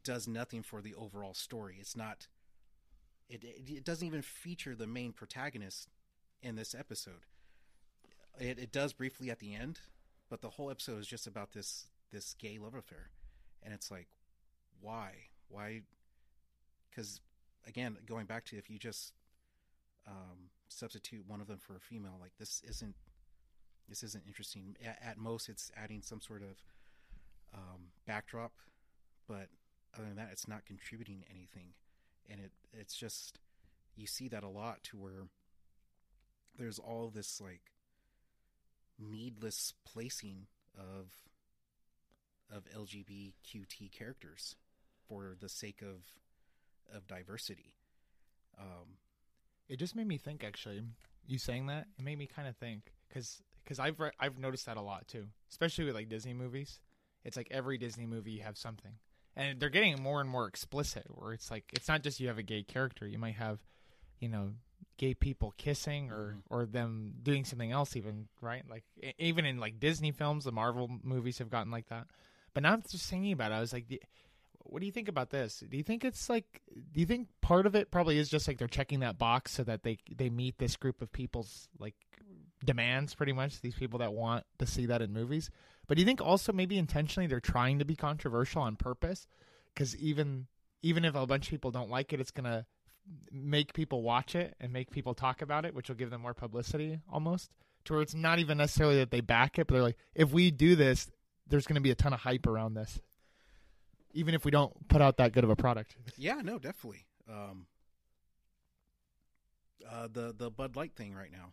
[0.04, 1.76] does nothing for the overall story.
[1.80, 2.28] It's not
[3.28, 5.88] it, it, it doesn't even feature the main protagonist
[6.42, 7.26] in this episode.
[8.38, 9.80] It, it does briefly at the end,
[10.28, 13.10] but the whole episode is just about this this gay love affair,
[13.62, 14.08] and it's like,
[14.80, 15.12] why,
[15.48, 15.82] why?
[16.90, 17.20] Because
[17.66, 19.12] again, going back to if you just
[20.06, 22.94] um, substitute one of them for a female, like this isn't
[23.88, 24.76] this isn't interesting.
[24.84, 26.62] At, at most, it's adding some sort of
[27.54, 28.52] um, backdrop,
[29.28, 29.48] but
[29.96, 31.74] other than that, it's not contributing anything
[32.30, 33.38] and it it's just
[33.96, 35.28] you see that a lot to where
[36.56, 37.72] there's all this like
[38.98, 41.12] needless placing of
[42.54, 44.54] of LGBTQT characters
[45.08, 46.04] for the sake of
[46.94, 47.74] of diversity.
[48.58, 48.98] Um,
[49.68, 50.44] it just made me think.
[50.44, 50.82] Actually,
[51.26, 54.66] you saying that it made me kind of think because because I've re- I've noticed
[54.66, 56.80] that a lot too, especially with like Disney movies.
[57.24, 58.92] It's like every Disney movie you have something
[59.36, 62.38] and they're getting more and more explicit where it's like it's not just you have
[62.38, 63.58] a gay character you might have
[64.20, 64.50] you know
[64.96, 66.54] gay people kissing or mm-hmm.
[66.54, 68.84] or them doing something else even right like
[69.18, 72.06] even in like disney films the marvel movies have gotten like that
[72.52, 73.86] but now i'm just thinking about it i was like
[74.60, 77.66] what do you think about this do you think it's like do you think part
[77.66, 80.58] of it probably is just like they're checking that box so that they they meet
[80.58, 81.94] this group of people's like
[82.64, 85.50] demands pretty much these people that want to see that in movies
[85.86, 89.26] but do you think also maybe intentionally they're trying to be controversial on purpose?
[89.74, 90.46] Because even
[90.82, 92.66] even if a bunch of people don't like it, it's gonna
[93.30, 96.34] make people watch it and make people talk about it, which will give them more
[96.34, 97.50] publicity almost.
[97.86, 100.50] To where it's not even necessarily that they back it, but they're like, if we
[100.50, 101.10] do this,
[101.46, 102.98] there's going to be a ton of hype around this,
[104.14, 105.96] even if we don't put out that good of a product.
[106.16, 107.04] Yeah, no, definitely.
[107.30, 107.66] Um,
[109.90, 111.52] uh, the the Bud Light thing right now.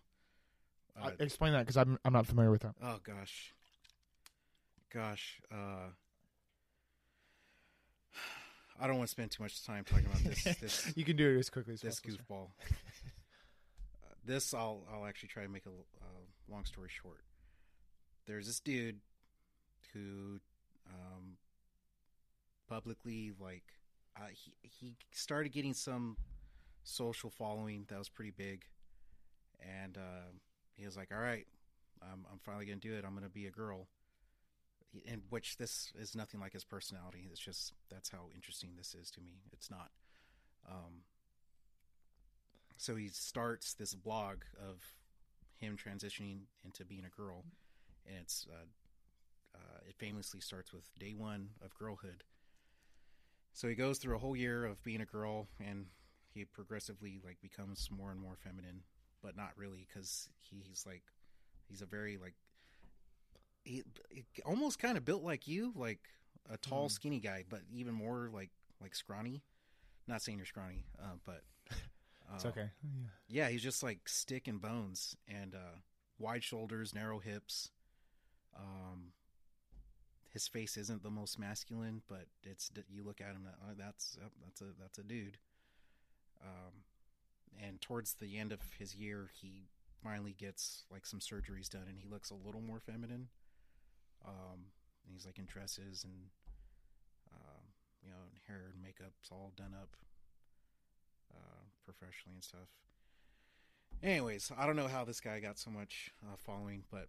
[1.02, 2.76] Uh, explain that because I'm I'm not familiar with that.
[2.82, 3.54] Oh gosh,
[4.94, 5.90] gosh, uh,
[8.82, 10.44] I don't want to spend too much time talking about this.
[10.60, 12.24] this you can do it as quickly as this possible.
[12.30, 12.48] goofball.
[14.04, 17.22] uh, this I'll I'll actually try to make a uh, long story short.
[18.26, 19.00] There's this dude
[19.94, 20.40] who
[20.88, 21.38] um,
[22.68, 23.66] publicly like
[24.18, 26.18] uh, he he started getting some
[26.84, 28.66] social following that was pretty big,
[29.84, 30.32] and uh,
[30.74, 31.46] he was like, "All right,
[32.02, 33.06] I'm I'm finally gonna do it.
[33.06, 33.88] I'm gonna be a girl."
[35.06, 37.30] In which this is nothing like his personality.
[37.32, 39.42] It's just that's how interesting this is to me.
[39.52, 39.90] It's not.
[40.70, 41.04] Um,
[42.78, 44.82] so he starts this blog of
[45.58, 47.46] him transitioning into being a girl,
[48.06, 48.66] and it's uh,
[49.56, 52.24] uh, it famously starts with day one of girlhood.
[53.54, 55.86] So he goes through a whole year of being a girl, and
[56.34, 58.82] he progressively like becomes more and more feminine,
[59.22, 61.04] but not really because he's like
[61.68, 62.36] he's a very like
[63.64, 66.00] he, he almost kind of built like you, like
[66.50, 66.92] a tall, mm.
[66.92, 68.50] skinny guy, but even more like
[68.82, 69.44] like scrawny.
[70.08, 72.70] Not saying you're scrawny, uh, but uh, it's okay.
[72.84, 73.44] Yeah.
[73.44, 75.80] yeah, he's just like stick and bones and uh,
[76.18, 77.70] wide shoulders, narrow hips.
[78.58, 79.14] Um,
[80.34, 84.62] his face isn't the most masculine, but it's you look at him, oh, that's that's
[84.62, 85.38] a that's a dude.
[86.42, 86.84] Um,
[87.62, 89.68] and towards the end of his year, he
[90.04, 93.28] finally gets like some surgeries done, and he looks a little more feminine.
[94.26, 94.72] Um,
[95.06, 96.14] and he's like in dresses and,
[97.34, 97.62] uh,
[98.04, 99.96] you know, hair and makeup's all done up
[101.34, 102.70] uh, professionally and stuff.
[104.04, 107.08] Anyways, I don't know how this guy got so much uh, following, but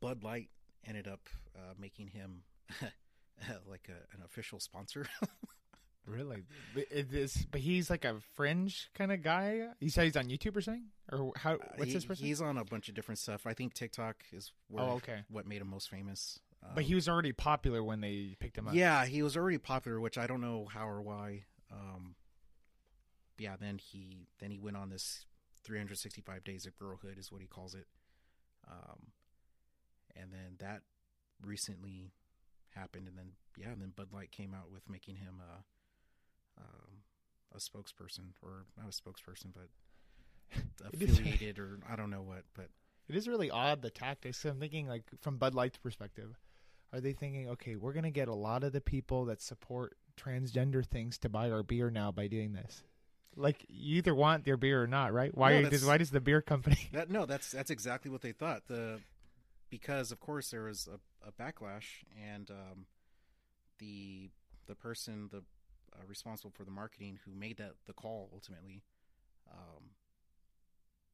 [0.00, 0.48] Bud Light
[0.86, 2.42] ended up uh, making him
[3.68, 5.06] like a, an official sponsor.
[6.08, 6.42] Really?
[6.74, 9.68] But It is, but he's like a fringe kind of guy.
[9.80, 11.54] You said he's on YouTube or something, or how?
[11.54, 12.24] Uh, What's he- his person?
[12.26, 13.46] He's on a bunch of different stuff.
[13.46, 15.22] I think TikTok is where Oh, okay.
[15.28, 16.40] what made him most famous.
[16.60, 18.74] but Um, he was already popular when they picked him up.
[18.74, 21.44] Yeah, he was already popular, which I don't know how or why.
[21.70, 22.16] Um,
[23.38, 25.26] yeah, then he then he went on this
[25.62, 27.86] 365 days of girlhood is what he calls it.
[28.66, 29.12] Um,
[30.16, 30.82] and then that
[31.42, 32.12] recently
[32.74, 35.64] happened, and then yeah, and then Bud Light came out with making him a
[36.58, 37.02] um,
[37.54, 39.68] a spokesperson or not a spokesperson, but
[40.92, 42.68] affiliated or I don't know what, but
[43.08, 44.44] It is really odd the tactics.
[44.44, 46.38] I'm thinking like from Bud Light's perspective,
[46.92, 50.84] are they thinking, okay, we're gonna get a lot of the people that support transgender
[50.84, 52.82] things to buy our beer now by doing this?
[53.36, 55.36] Like you either want their beer or not, right?
[55.36, 56.88] Why No, does why does the beer company?
[56.92, 58.66] That no, that's that's exactly what they thought.
[58.66, 59.00] The
[59.70, 62.86] because of course there was a, a backlash, and um,
[63.78, 64.30] the
[64.66, 65.42] the person the
[65.98, 68.82] uh, responsible for the marketing who made that the call ultimately,
[69.50, 69.90] um,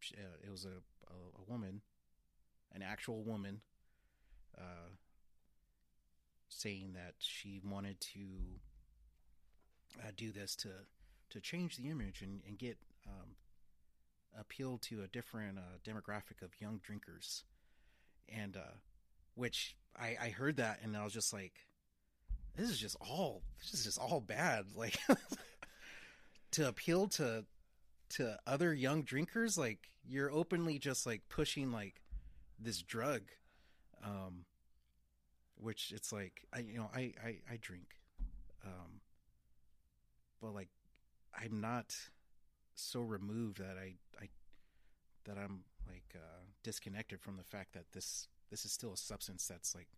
[0.00, 0.68] she, uh, it was a,
[1.08, 1.80] a a woman,
[2.72, 3.60] an actual woman,
[4.58, 4.90] uh,
[6.48, 8.26] saying that she wanted to
[10.00, 10.68] uh, do this to
[11.30, 13.36] to change the image and, and get um,
[14.38, 17.44] appeal to a different uh, demographic of young drinkers,
[18.28, 18.76] and uh,
[19.34, 21.52] which I, I heard that and I was just like,
[22.56, 24.66] this is just all this is just all bad.
[24.74, 24.98] Like
[26.52, 27.44] to appeal to
[28.10, 32.00] to other young drinkers, like you're openly just like pushing like
[32.58, 33.22] this drug,
[34.04, 34.44] um,
[35.56, 37.96] which it's like I you know I I, I drink,
[38.64, 39.00] um,
[40.40, 40.68] but like
[41.36, 41.94] I'm not
[42.74, 44.28] so removed that I, I
[45.24, 49.46] that I'm like uh, disconnected from the fact that this this is still a substance
[49.46, 49.88] that's like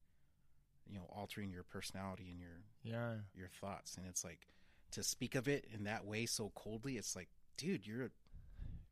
[0.89, 3.15] you know altering your personality and your Yeah.
[3.35, 4.47] your thoughts and it's like
[4.93, 8.03] to speak of it in that way so coldly it's like dude you're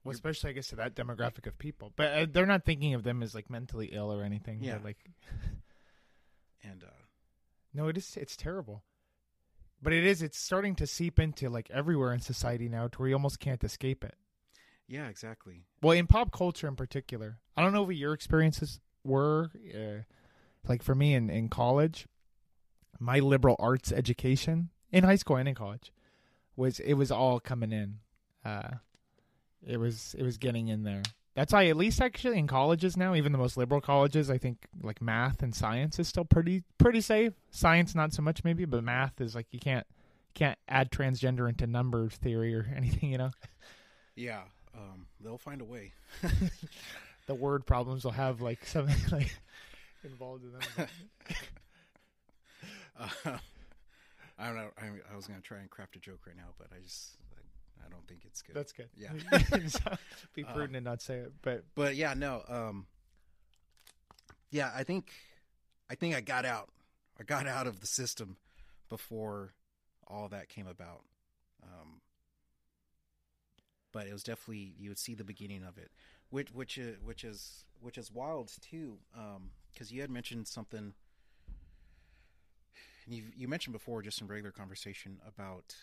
[0.02, 2.92] Well, You're- especially I guess to that demographic of people, but uh, they're not thinking
[2.94, 4.61] of them as like mentally ill or anything.
[4.61, 4.83] They're Yeah.
[4.85, 4.98] like
[6.62, 6.87] and uh
[7.72, 8.16] no, it is.
[8.16, 8.85] It's terrible.
[9.83, 10.22] But it is.
[10.22, 13.62] It's starting to seep into like everywhere in society now, to where you almost can't
[13.64, 14.14] escape it.
[14.87, 19.50] yeah exactly Well, in pop culture in particular, I don't know what your experiences were.
[19.74, 20.02] Uh,
[20.68, 22.07] like for me in, in college,
[22.98, 25.92] my liberal arts education in high school and in college
[26.57, 27.98] was it was all coming in.
[28.44, 28.74] Uh,
[29.66, 31.03] it was it was getting in there.
[31.35, 34.59] That's why at least actually in colleges now, even the most liberal colleges, I think
[34.83, 37.33] like math and science is still pretty pretty safe.
[37.50, 39.87] Science not so much maybe, but math is like you can't
[40.35, 43.31] can't add transgender into number theory or anything, you know.
[44.16, 44.42] yeah
[44.77, 45.92] um they'll find a way
[47.27, 49.37] the word problems will have like something like
[50.04, 50.62] involved in them.
[53.00, 53.38] uh,
[54.38, 56.68] I don't know I, I was gonna try and craft a joke right now but
[56.76, 58.88] I just I, I don't think it's good That's good.
[58.96, 59.10] Yeah.
[60.34, 61.32] Be Uh, prudent and not say it.
[61.42, 62.86] But but yeah no um
[64.50, 65.10] yeah i think
[65.90, 66.68] i think i got out
[67.20, 68.36] i got out of the system
[68.88, 69.52] before
[70.06, 71.02] all that came about
[71.62, 72.00] um
[73.92, 75.90] but it was definitely you would see the beginning of it
[76.30, 80.94] which which is which is which is wild too um because you had mentioned something
[83.06, 85.74] you you mentioned before just in regular conversation about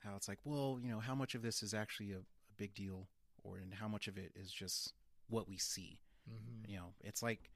[0.00, 2.74] how it's like well you know how much of this is actually a, a big
[2.74, 3.08] deal
[3.44, 4.92] or and how much of it is just
[5.28, 6.68] what we see Mm-hmm.
[6.72, 7.50] you know it's like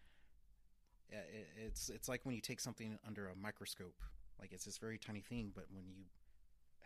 [1.56, 3.96] it's it's like when you take something under a microscope
[4.38, 6.04] like it's this very tiny thing but when you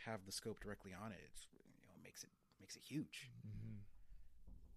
[0.07, 3.76] have the scope directly on it it's you know makes it makes it huge Mm-hmm.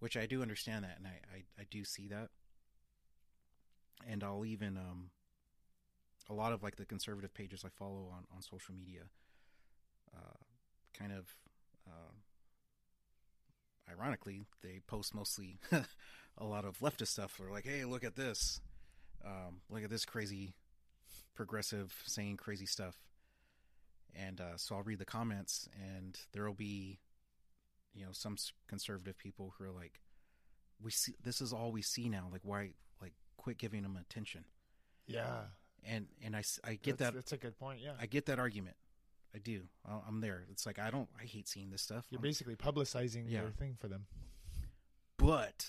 [0.00, 2.28] which i do understand that and i i, I do see that
[4.06, 5.10] and i'll even um
[6.30, 9.02] a lot of like the conservative pages i follow on on social media
[10.14, 10.36] uh
[10.96, 11.34] kind of
[11.86, 12.12] uh
[13.90, 15.58] ironically they post mostly
[16.38, 18.60] a lot of leftist stuff they're like hey look at this
[19.24, 20.54] um look at this crazy
[21.38, 22.96] progressive saying crazy stuff.
[24.12, 26.98] And uh so i'll read the comments and there'll be
[27.94, 30.00] you know some conservative people who are like
[30.82, 32.28] we see this is all we see now.
[32.32, 32.70] Like why
[33.38, 34.44] quit giving them attention
[35.06, 35.44] Yeah.
[35.86, 37.80] and and i I get that's, that That's a good point.
[37.80, 37.92] Yeah.
[37.98, 38.76] i get that argument
[39.34, 39.62] i do
[40.06, 43.24] i'm there it's like i don't i hate seeing this stuff You're I'm- basically publicizing
[43.28, 43.40] Yeah.
[43.42, 44.06] your thing for them.
[45.16, 45.64] but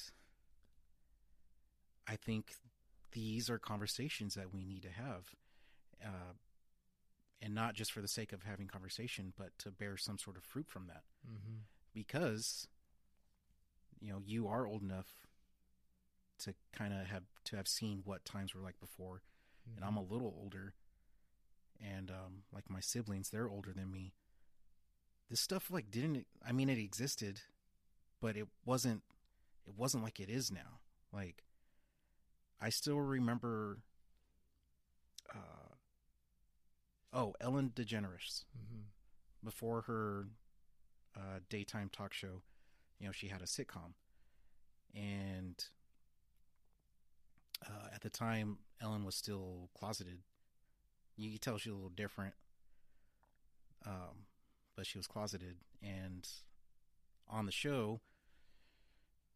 [2.08, 2.54] i think
[3.12, 5.36] these are conversations that we need to have
[6.04, 6.34] uh
[7.42, 10.44] and not just for the sake of having conversation but to bear some sort of
[10.44, 11.58] fruit from that Mm-hmm.
[11.94, 12.68] because
[14.00, 15.28] you know you are old enough
[16.40, 19.22] to kind of have to have seen what times were like before.
[19.76, 20.74] And I'm a little older
[21.80, 24.14] and um like my siblings they're older than me.
[25.30, 27.42] This stuff like didn't I mean it existed,
[28.22, 29.04] but it wasn't
[29.68, 30.80] it wasn't like it is now.
[31.14, 31.44] Like
[32.62, 33.80] I still remember
[35.34, 35.76] uh
[37.14, 38.46] oh, Ellen DeGeneres.
[38.58, 38.84] Mm-hmm.
[39.44, 40.28] before her
[41.16, 42.42] uh, daytime talk show,
[43.00, 43.94] you know, she had a sitcom,
[44.94, 45.64] and
[47.66, 50.20] uh, at the time, Ellen was still closeted.
[51.18, 52.34] You could tell she was a little different,
[53.86, 54.26] um,
[54.76, 55.58] but she was closeted.
[55.82, 56.28] And
[57.28, 58.02] on the show,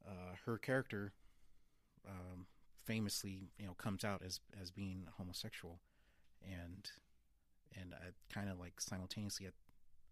[0.06, 1.14] uh, her character
[2.08, 2.48] um,
[2.86, 5.80] famously, you know, comes out as as being homosexual,
[6.44, 6.90] and
[7.76, 7.94] and
[8.34, 9.54] kind of like simultaneously at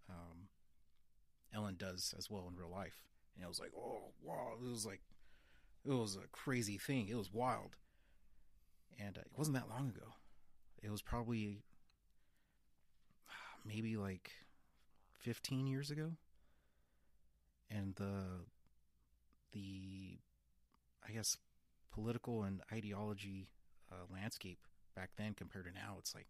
[0.09, 0.47] um,
[1.53, 3.03] Ellen does as well in real life.
[3.35, 5.01] And it was like, oh wow, it was like
[5.85, 7.07] it was a crazy thing.
[7.07, 7.75] It was wild,
[8.99, 10.13] and uh, it wasn't that long ago.
[10.81, 11.63] It was probably
[13.65, 14.31] maybe like
[15.19, 16.11] fifteen years ago,
[17.69, 18.45] and the
[19.53, 20.19] the
[21.07, 21.37] I guess
[21.91, 23.49] political and ideology
[23.91, 24.59] uh, landscape
[24.95, 26.27] back then compared to now, it's like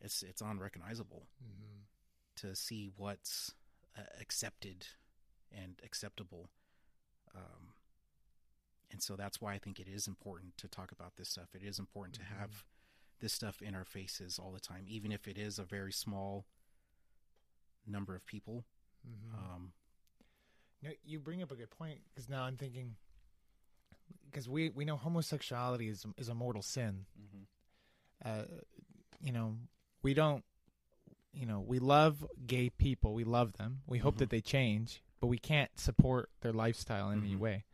[0.00, 2.48] it's it's unrecognizable Mm-hmm.
[2.48, 3.54] to see what's
[3.96, 4.86] uh, accepted
[5.52, 6.50] and acceptable.
[7.34, 7.68] Um,
[8.90, 11.54] and so that's why I think it is important to talk about this stuff.
[11.54, 12.18] It is important Mhm.
[12.20, 12.64] to have
[13.20, 16.46] this stuff in our faces all the time, even if it is a very small
[17.86, 18.64] number of people.
[19.08, 19.34] Mm-hmm.
[19.34, 19.72] Um,
[20.82, 22.96] No, you bring up a good point because now I'm thinking
[24.26, 27.06] because we we know homosexuality is is a mortal sin.
[28.24, 28.44] Uh,
[29.20, 29.56] you know,
[30.02, 30.44] we don't.
[31.32, 33.14] You know, we love gay people.
[33.14, 33.82] We love them.
[33.86, 37.40] We hope that they change, but we can't support their lifestyle in any Mhm.
[37.40, 37.64] way.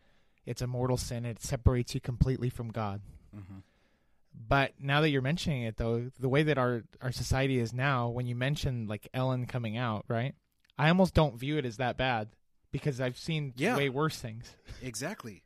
[0.47, 1.25] It's a mortal sin.
[1.25, 3.01] It separates you completely from God.
[3.35, 3.59] hmm
[4.35, 8.09] But now that you're mentioning it, though, the way that our our society is now,
[8.09, 10.35] when you mention like Ellen coming out, right?
[10.79, 12.31] I almost don't view it as that bad
[12.73, 13.77] because I've seen Yeah.
[13.77, 14.57] way worse things.
[14.83, 15.45] Exactly,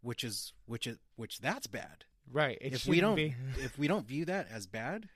[0.00, 2.04] which is which is which that's bad.
[2.32, 2.56] Right.
[2.60, 3.18] It if we don't
[3.58, 5.08] if we don't view that as bad,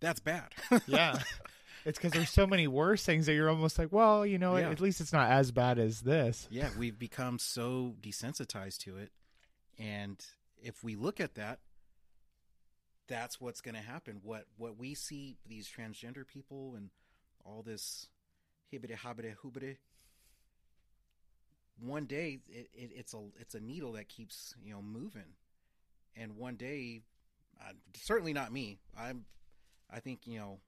[0.00, 0.54] that's bad.
[0.86, 1.18] yeah.
[1.88, 4.70] It's because there's so many worse things that you're almost like, well, you know, Yeah.
[4.70, 6.46] at least it's not as bad as this.
[6.50, 9.10] yeah, we've become so desensitized to it.
[9.78, 10.24] And
[10.62, 11.60] if we look at that,
[13.06, 14.20] that's what's going to happen.
[14.22, 16.90] What what we see these transgender people and
[17.44, 18.08] all this
[18.72, 19.78] hibbity hobbity hoobity.
[21.80, 25.36] One day it, it, it's a it's a needle that keeps you know moving,
[26.16, 27.02] and one day,
[27.60, 28.78] uh, certainly not me.
[28.98, 29.24] I'm
[29.90, 30.58] I think you know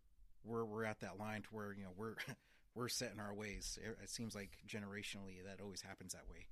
[0.45, 2.16] we're we're at that line to where you know we're
[2.74, 3.78] we're set in our ways.
[3.82, 6.47] It, it seems like generationally that always happens that way.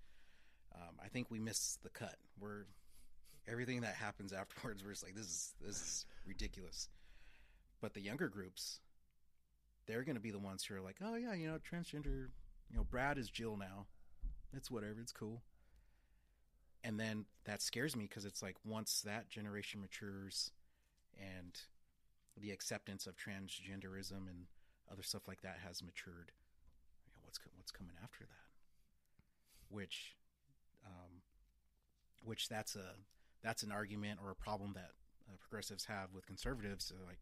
[0.75, 2.17] Um, I think we miss the cut.
[2.39, 2.67] We're
[3.51, 4.85] everything that happens afterwards.
[4.85, 6.89] We're just like this is this is ridiculous.
[7.81, 8.81] But the younger groups,
[9.87, 12.29] they're going to be the ones who are like, oh yeah, you know, transgender.
[12.71, 13.87] You know, Brad is Jill now.
[14.53, 14.97] It's whatever.
[15.01, 15.43] It's cool.
[16.85, 20.51] And then that scares me because it's like once that generation matures,
[21.19, 21.59] and
[22.41, 24.47] the acceptance of transgenderism and
[24.91, 26.33] other stuff like that has matured.
[27.07, 28.47] You know, what's what's coming after that?
[29.71, 30.17] Which,
[30.87, 31.23] um,
[32.25, 32.95] which that's a
[33.43, 34.91] that's an argument or a problem that
[35.29, 36.93] uh, progressives have with conservatives.
[36.95, 37.19] Uh, like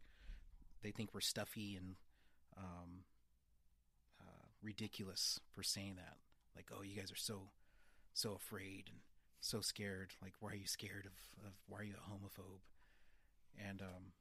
[0.83, 1.97] they think we're stuffy and
[2.57, 3.05] um,
[4.21, 6.17] uh, ridiculous for saying that.
[6.55, 7.51] Like, oh, you guys are so
[8.15, 9.01] so afraid and
[9.41, 10.13] so scared.
[10.23, 12.63] Like, why are you scared of, of why are you a homophobe?
[13.69, 14.13] And um,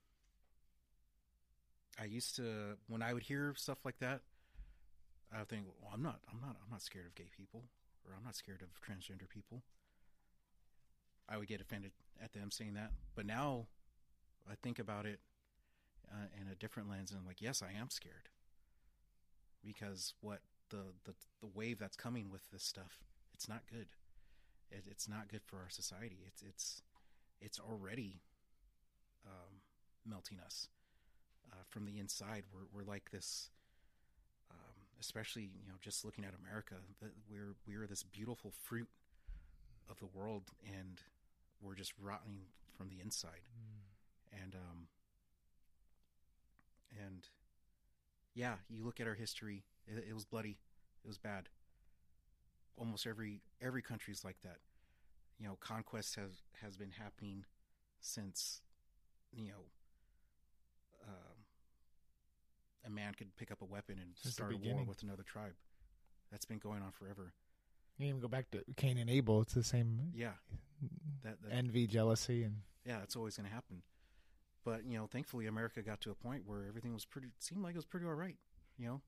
[1.99, 4.21] I used to when I would hear stuff like that,
[5.33, 7.63] I would think, well, I'm not, I'm not, I'm not scared of gay people,
[8.05, 9.63] or I'm not scared of transgender people.
[11.27, 11.91] I would get offended
[12.23, 13.67] at them saying that, but now
[14.49, 15.19] I think about it
[16.11, 18.29] uh, in a different lens, and I'm like, yes, I am scared
[19.63, 20.39] because what
[20.69, 23.87] the the the wave that's coming with this stuff, it's not good.
[24.71, 26.19] It, it's not good for our society.
[26.27, 26.81] It's it's
[27.41, 28.21] it's already
[29.25, 29.61] um,
[30.05, 30.67] melting us
[31.51, 32.43] uh, from the inside.
[32.53, 33.49] We're we're like this,
[34.51, 36.75] um, especially you know just looking at America.
[37.01, 38.89] That we're we're this beautiful fruit
[39.89, 41.01] of the world, and
[41.61, 42.39] we're just rotting
[42.77, 43.47] from the inside.
[44.41, 44.87] And um,
[47.05, 47.27] and
[48.33, 49.63] yeah, you look at our history.
[49.87, 50.57] It, it was bloody.
[51.03, 51.49] It was bad.
[52.77, 54.57] Almost every every country's like that.
[55.39, 56.31] You know, conquest has
[56.61, 57.45] has been happening
[58.01, 58.61] since
[59.33, 59.63] you know
[61.07, 61.35] um,
[62.85, 65.53] a man could pick up a weapon and Since start a war with another tribe.
[66.31, 67.33] That's been going on forever.
[67.97, 69.41] You even go back to Cain and Abel.
[69.41, 70.31] It's the same Yeah,
[71.23, 73.83] that, that envy, jealousy, and yeah, it's always going to happen.
[74.65, 77.27] But you know, thankfully, America got to a point where everything was pretty.
[77.39, 78.35] Seemed like it was pretty all right.
[78.77, 79.01] You know,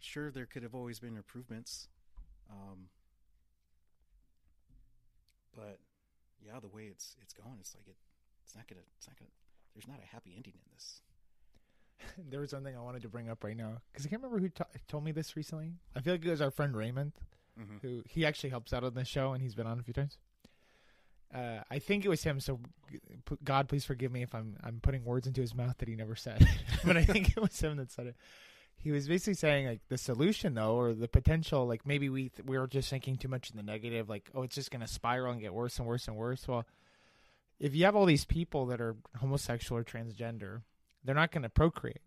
[0.00, 1.88] sure there could have always been improvements.
[2.50, 2.88] Um,
[5.54, 5.78] but
[6.44, 7.96] yeah, the way it's it's going, it's like it,
[8.44, 9.30] it's not gonna, it's not gonna.
[9.74, 11.02] There's not a happy ending in this.
[12.30, 14.48] there was something I wanted to bring up right now because I can't remember who
[14.48, 15.72] t- told me this recently.
[15.96, 17.12] I feel like it was our friend Raymond,
[17.60, 17.78] Mm-hmm.
[17.86, 20.16] who he actually helps out on this show, and he's been on a few times.
[21.34, 22.40] Uh, I think it was him.
[22.40, 22.58] So,
[23.44, 26.16] God, please forgive me if I'm I'm putting words into his mouth that he never
[26.16, 26.46] said.
[26.84, 28.16] but I think it was him that said it.
[28.76, 32.46] He was basically saying like the solution though, or the potential, like maybe we th-
[32.46, 35.32] we were just thinking too much in the negative, like oh, it's just gonna spiral
[35.32, 36.48] and get worse and worse and worse.
[36.48, 36.64] Well,
[37.60, 40.62] if you have all these people that are homosexual or transgender,
[41.04, 42.00] they're not going to procreate.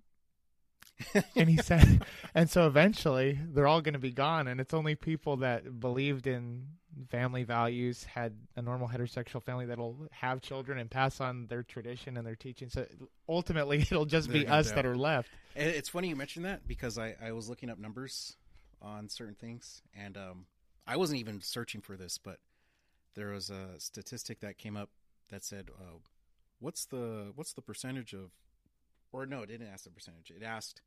[1.36, 4.96] and he said, and so eventually they're all going to be gone, and it's only
[4.96, 6.68] people that believed in
[7.10, 12.18] family values, had a normal heterosexual family that'll have children and pass on their tradition
[12.18, 12.70] and their teaching.
[12.70, 12.86] So
[13.28, 14.76] ultimately, it'll just be They're gonna us die.
[14.76, 15.30] that are left.
[15.56, 18.38] It's funny you mentioned that because I, I was looking up numbers
[18.82, 20.46] on certain things, and um,
[20.86, 22.39] I wasn't even searching for this, but
[23.16, 24.89] there was a statistic that came up
[25.30, 25.98] that said, uh,
[26.60, 28.32] "What's the what's the percentage of?"
[29.14, 30.32] Or no, it didn't ask the percentage.
[30.36, 30.82] It asked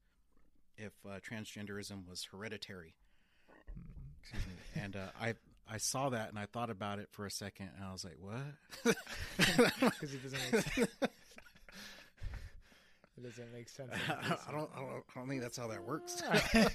[0.77, 2.95] if uh, transgenderism was hereditary.
[4.21, 4.83] Excuse me.
[4.83, 5.35] And uh, I
[5.71, 8.17] I saw that and I thought about it for a second, and I was like,
[8.21, 8.43] "What?"
[9.79, 10.89] Because it doesn't make sense.
[13.17, 13.91] it doesn't make sense.
[14.09, 14.41] I don't,
[14.77, 16.23] I don't I don't think that's how that works.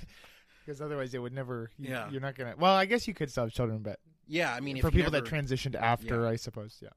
[0.63, 1.71] Because otherwise, it would never.
[1.79, 2.07] You, Yeah.
[2.11, 2.53] You're not gonna.
[2.55, 5.25] Well, I guess you could still have children, but Yeah, I mean, for people never-
[5.25, 6.29] that transitioned after, Yeah.
[6.29, 6.89] I suppose, yeah.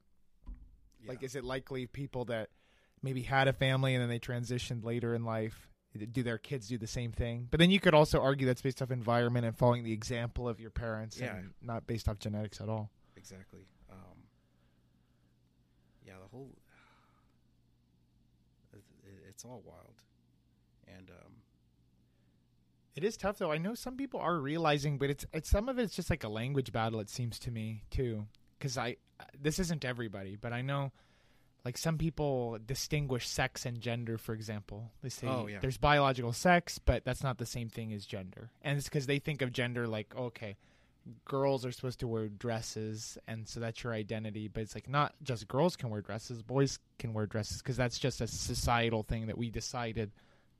[1.00, 1.08] yeah.
[1.08, 2.50] Like, is it likely people that
[3.04, 5.68] maybe had a family and then they transitioned later in life?
[6.12, 7.46] Do their kids do the same thing?
[7.50, 10.58] But then you could also argue that's based off environment and following the example of
[10.58, 11.36] your parents, Yeah.
[11.36, 12.90] and not based off genetics at all.
[13.16, 13.68] exactly.
[13.88, 14.24] Um,
[16.04, 16.50] yeah, the whole
[19.28, 19.94] it's all wild,
[20.88, 21.32] and um,
[22.96, 23.52] It is tough though.
[23.52, 26.28] I know some people are realizing, but it's it's some of it's just like a
[26.28, 27.00] language battle.
[27.00, 28.26] It seems to me too,
[28.58, 28.96] because I
[29.40, 30.92] this isn't everybody, but I know
[31.64, 34.18] like some people distinguish sex and gender.
[34.18, 35.58] For example, they say Oh, yeah.
[35.60, 39.18] there's biological sex, but that's not the same thing as gender, and it's because they
[39.18, 40.56] think of gender like okay,
[41.24, 44.48] girls are supposed to wear dresses, and so that's your identity.
[44.48, 47.98] But it's like not just girls can wear dresses; boys can wear dresses because that's
[47.98, 50.10] just a societal thing that we decided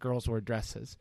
[0.00, 0.96] girls wear dresses.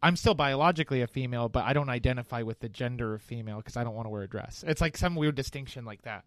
[0.00, 3.76] I'm still biologically a female, but I don't identify with the gender of female because
[3.76, 4.64] I don't want to wear a dress.
[4.64, 6.24] It's like some weird distinction like that.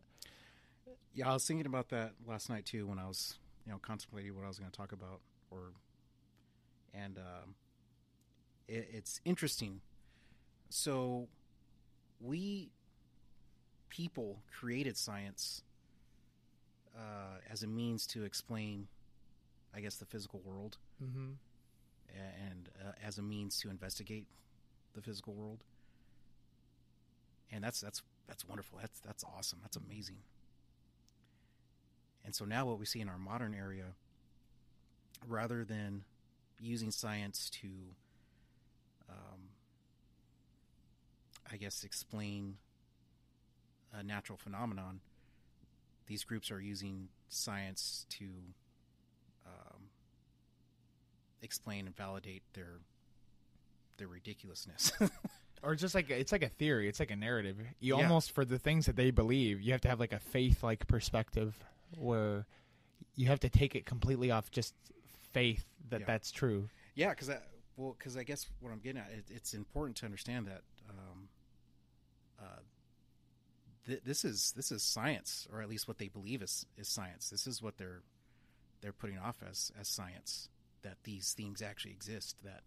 [1.14, 4.36] Yeah, I was thinking about that last night too when I was you know contemplating
[4.36, 5.74] what I was going to talk about, or
[6.94, 7.56] and um,
[8.68, 9.82] it, it's interesting.
[10.70, 11.28] So
[12.20, 12.72] we
[13.90, 15.64] people created science
[16.98, 18.88] uh, as a means to explain,
[19.76, 20.78] I guess, the physical world.
[21.04, 21.32] Mm-hmm.
[22.50, 24.28] and uh, as a means to investigate
[24.94, 25.64] the physical world.
[27.52, 28.78] And that's that's that's wonderful.
[28.82, 29.60] That's that's awesome.
[29.62, 30.18] That's amazing.
[32.26, 33.96] And so now what we see in our modern area,
[35.28, 36.04] rather than
[36.60, 37.68] using science to,
[39.10, 39.50] um,
[41.52, 42.58] I guess, explain
[43.94, 45.02] a natural phenomenon,
[46.08, 48.26] these groups are using science to
[49.46, 49.82] um,
[51.42, 52.80] explain and validate their
[53.98, 54.92] their ridiculousness.
[55.64, 56.90] Or just like it's like a theory.
[56.90, 57.56] It's like a narrative.
[57.80, 58.02] You Yeah.
[58.06, 60.88] almost for the things that they believe, you have to have like a faith like
[60.88, 61.56] perspective
[61.98, 62.46] where
[63.16, 64.74] you have to take it completely off just
[65.32, 66.06] faith that Yeah.
[66.08, 66.70] that's true.
[66.96, 67.38] yeah, because I
[67.78, 71.30] well, because I guess what I'm getting at, it, it's important to understand that um,
[72.40, 72.60] uh,
[73.88, 77.30] th- this is this is science, or at least what they believe is is science.
[77.30, 78.02] This is what they're
[78.82, 80.50] they're putting off as as science.
[80.84, 82.36] That these things actually exist.
[82.44, 82.64] That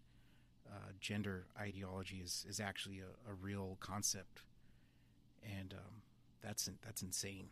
[0.68, 4.40] uh, gender ideology is is actually a, a real concept,
[5.42, 6.02] and um,
[6.42, 7.48] that's that's insane.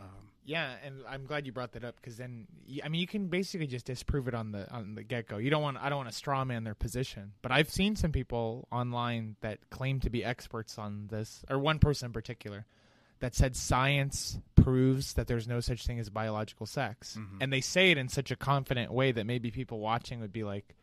[0.00, 0.06] Um,
[0.44, 2.46] Yeah, and I'm glad you brought that up because then
[2.82, 5.36] I mean you can basically just disprove it on the on the get go.
[5.36, 8.10] You don't want I don't want to straw man their position, but I've seen some
[8.10, 12.66] people online that claim to be experts on this, or one person in particular
[13.20, 17.36] that said science proves that there's no such thing as biological sex, Mhm.
[17.42, 20.42] and they say it in such a confident way that maybe people watching would be
[20.42, 20.74] like.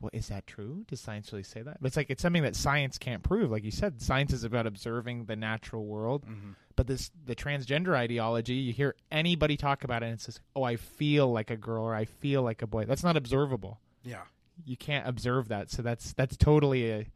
[0.00, 0.84] Well, is that true?
[0.88, 1.78] Does science really say that?
[1.80, 3.50] But it's like it's something that science can't prove.
[3.50, 6.54] Like you said, science is about observing the natural world, mhm.
[6.74, 10.62] but this the transgender ideology, you hear anybody talk about it and it says, "Oh,
[10.62, 13.78] I feel like a girl or I feel like a boy." That's not observable.
[14.02, 14.22] Yeah,
[14.64, 15.70] You can't observe that.
[15.70, 17.06] So that's that's totally a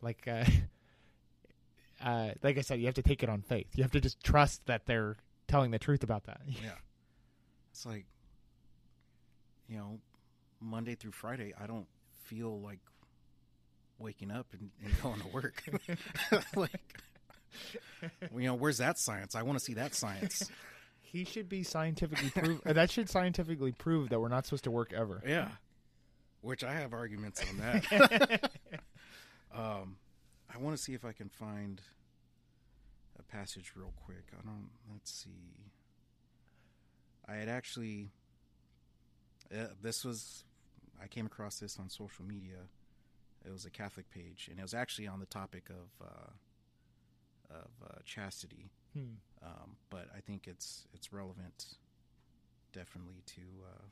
[0.00, 0.46] like a,
[2.02, 3.66] uh like I said, you have to take it on faith.
[3.74, 5.16] You have to just trust that they're
[5.46, 6.40] telling the truth about that.
[6.48, 6.70] Yeah.
[7.70, 8.06] It's like,
[9.68, 9.98] you know,
[10.60, 11.86] Monday through Friday, I don't
[12.24, 12.80] feel like
[13.98, 15.62] waking up and, and going to work.
[16.56, 17.02] like,
[18.34, 19.34] you know, where's that science?
[19.34, 20.50] I want to see that science.
[21.00, 24.92] He should be scientifically prove that should scientifically prove that we're not supposed to work
[24.92, 25.22] ever.
[25.24, 25.46] Yeah,
[26.40, 28.50] which I have arguments on that.
[29.54, 29.96] um,
[30.52, 31.80] I want to see if I can find
[33.16, 34.24] a passage real quick.
[34.32, 34.70] I don't.
[34.92, 35.30] Let's see.
[37.28, 38.10] I had actually.
[39.56, 40.42] Uh, this was.
[41.02, 42.68] I came across this on social media.
[43.44, 47.70] It was a Catholic page, and it was actually on the topic of uh, of
[47.84, 48.70] uh, chastity.
[48.94, 49.18] Hmm.
[49.42, 51.76] Um, but I think it's it's relevant,
[52.72, 53.82] definitely to uh,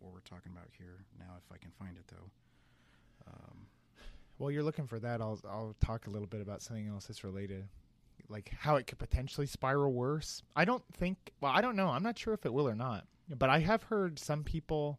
[0.00, 1.34] what we're talking about here now.
[1.38, 2.30] If I can find it though.
[3.26, 3.66] Um,
[4.38, 7.22] While you're looking for that, I'll I'll talk a little bit about something else that's
[7.22, 7.68] related,
[8.28, 10.42] like how it could potentially spiral worse.
[10.56, 11.32] I don't think.
[11.40, 11.88] Well, I don't know.
[11.88, 13.06] I'm not sure if it will or not.
[13.28, 14.98] But I have heard some people,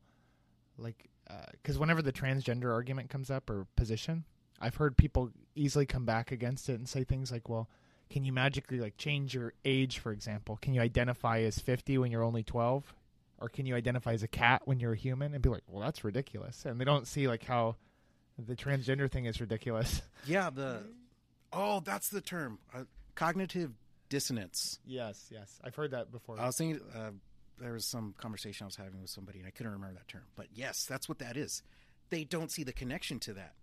[0.77, 1.09] like,
[1.51, 4.25] because whenever the transgender argument comes up or position,
[4.59, 7.69] I've heard people easily come back against it and say things like, "Well,
[8.09, 10.57] can you magically like change your age, for example?
[10.61, 12.93] Can you identify as 50 when you're only 12?"
[13.37, 15.33] Or can you identify as a cat when you're a human?
[15.33, 16.63] And be like, well, that's ridiculous.
[16.65, 17.75] And they don't see like how
[18.37, 20.01] the transgender thing is ridiculous.
[20.25, 20.83] yeah, the
[21.51, 22.59] oh, that's the term.
[22.73, 22.83] Uh,
[23.15, 23.71] cognitive
[24.09, 24.79] dissonance.
[24.85, 26.39] Yes, yes, I've heard that before.
[26.39, 27.11] I was thinking uh,
[27.59, 30.23] there was some conversation I was having with somebody, and I couldn't remember that term.
[30.35, 31.61] But yes, that's what that is.
[32.09, 33.53] They don't see the connection to that,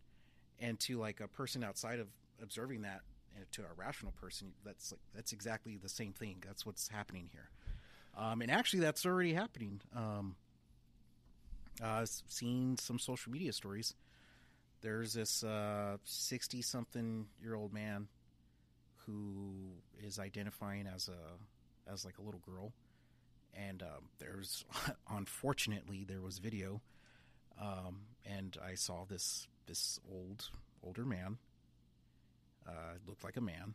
[0.61, 2.09] and to like a person outside of
[2.43, 3.03] observing that,
[3.37, 6.43] and to a rational person, that's like that's exactly the same thing.
[6.47, 7.51] That's what's happening here,
[8.17, 9.81] um, and actually, that's already happening.
[9.95, 10.37] Um,
[11.83, 13.95] uh, I've seen some social media stories.
[14.81, 15.45] There's this
[16.05, 18.09] sixty-something year old man
[19.07, 19.53] who
[20.03, 22.73] is identifying as a as like a little girl
[23.55, 24.65] and um, there's
[25.11, 26.81] unfortunately there was video
[27.61, 30.51] um, and i saw this this old
[30.83, 31.39] older man
[32.67, 33.75] uh, looked like a man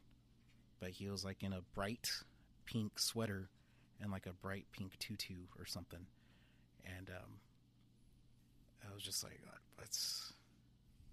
[0.79, 2.09] but he was like in a bright
[2.65, 3.49] pink sweater
[4.01, 6.05] and like a bright pink tutu or something.
[6.97, 7.39] And um,
[8.87, 9.39] i was just like
[9.77, 10.33] that's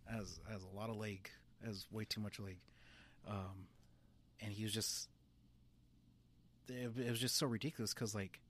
[0.06, 1.30] has as a lot of leg
[1.66, 2.58] as way too much leg.
[3.26, 3.68] Um,
[4.40, 5.08] and he was just
[6.68, 8.40] it, it was just so ridiculous because like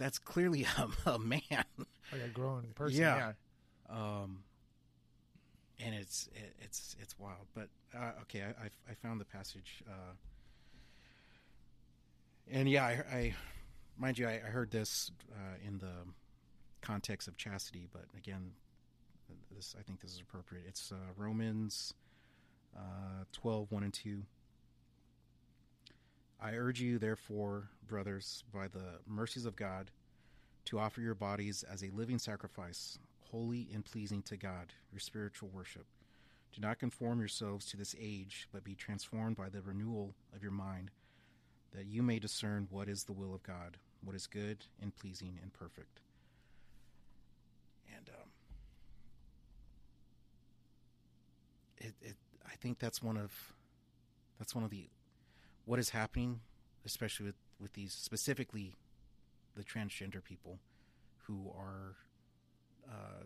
[0.00, 0.66] that's clearly
[1.06, 1.42] a, a man
[2.12, 3.00] like a grown person.
[3.00, 3.32] Yeah.
[3.88, 3.94] Yeah.
[4.22, 4.42] um
[5.78, 9.82] and it's it, it's it's wild but uh, okay I, I I found the passage
[9.88, 10.12] uh
[12.50, 13.34] and yeah I, I
[13.96, 15.92] mind you I, I heard this uh, in the
[16.80, 18.52] context of chastity but again
[19.54, 21.94] this I think this is appropriate it's uh, Romans
[22.76, 24.22] uh, 12 1 and 2
[26.42, 29.90] I urge you, therefore, brothers, by the mercies of God,
[30.66, 32.98] to offer your bodies as a living sacrifice,
[33.30, 35.84] holy and pleasing to God, your spiritual worship.
[36.52, 40.52] Do not conform yourselves to this age, but be transformed by the renewal of your
[40.52, 40.90] mind,
[41.72, 45.38] that you may discern what is the will of God, what is good and pleasing
[45.42, 46.00] and perfect.
[47.94, 48.30] And um,
[51.76, 52.16] it, it,
[52.46, 53.32] I think that's one of
[54.38, 54.88] that's one of the
[55.64, 56.40] what is happening,
[56.84, 58.74] especially with, with these specifically
[59.56, 60.58] the transgender people
[61.26, 61.96] who are
[62.90, 63.24] uh,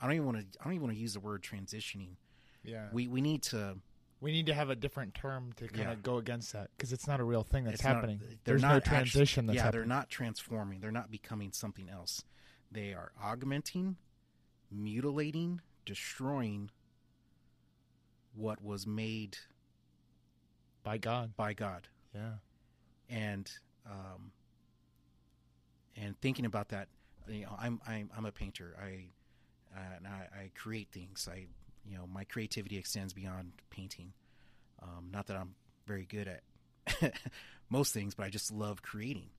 [0.00, 2.16] I don't even want to I don't even want to use the word transitioning.
[2.64, 2.88] Yeah.
[2.92, 3.76] We we need to
[4.20, 5.92] We need to have a different term to kind Yeah.
[5.92, 8.18] of go against that because it's not a real thing that's it's not- happening.
[8.20, 9.80] they're There's no not transition that's yeah, happening.
[9.80, 10.80] they're not transforming.
[10.80, 12.22] They're not becoming something else.
[12.70, 13.96] They are augmenting,
[14.70, 16.70] mutilating, destroying
[18.34, 19.36] what was made
[20.82, 21.36] by God.
[21.36, 21.88] by God.
[22.14, 22.34] Yeah.
[23.08, 23.50] and
[23.86, 24.32] um,
[25.96, 26.88] and thinking about that,
[27.28, 28.76] you know, I'm I'm I'm a painter.
[28.80, 29.06] I
[29.76, 31.28] uh, and I, I create things.
[31.30, 31.46] I
[31.88, 34.12] you know my creativity extends beyond painting.
[34.82, 35.54] Um, not that I'm
[35.86, 37.14] very good at
[37.70, 39.30] most things, but I just love creating.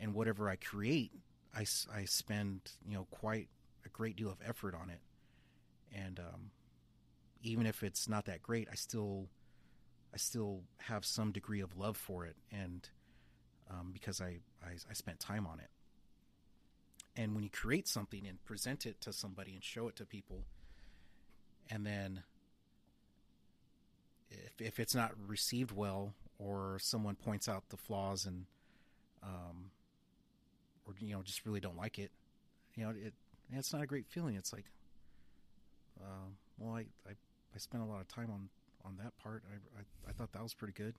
[0.00, 1.12] And whatever I create,
[1.54, 3.48] I, I spend you know quite
[3.84, 5.00] a great deal of effort on it.
[5.94, 6.50] And um,
[7.42, 9.28] even if it's not that great, I still
[10.12, 12.88] I still have some degree of love for it, and
[13.70, 15.70] um, because I, I I spent time on it.
[17.16, 20.44] And when you create something and present it to somebody and show it to people,
[21.70, 22.22] and then
[24.30, 28.46] if if it's not received well, or someone points out the flaws and
[29.22, 29.70] um,
[30.86, 32.10] or you know just really don't like it,
[32.74, 33.12] you know it
[33.52, 34.36] it's not a great feeling.
[34.36, 34.66] It's like,
[36.00, 36.28] uh,
[36.58, 37.12] well, I, I
[37.54, 38.48] I spent a lot of time on
[38.88, 39.42] on that part.
[39.50, 40.94] I, I, I thought that was pretty good.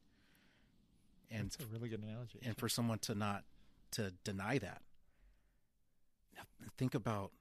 [1.31, 2.39] And That's a really good analogy.
[2.43, 3.43] and for someone to not
[3.91, 4.81] to deny that.
[6.35, 6.43] Now,
[6.77, 7.31] think about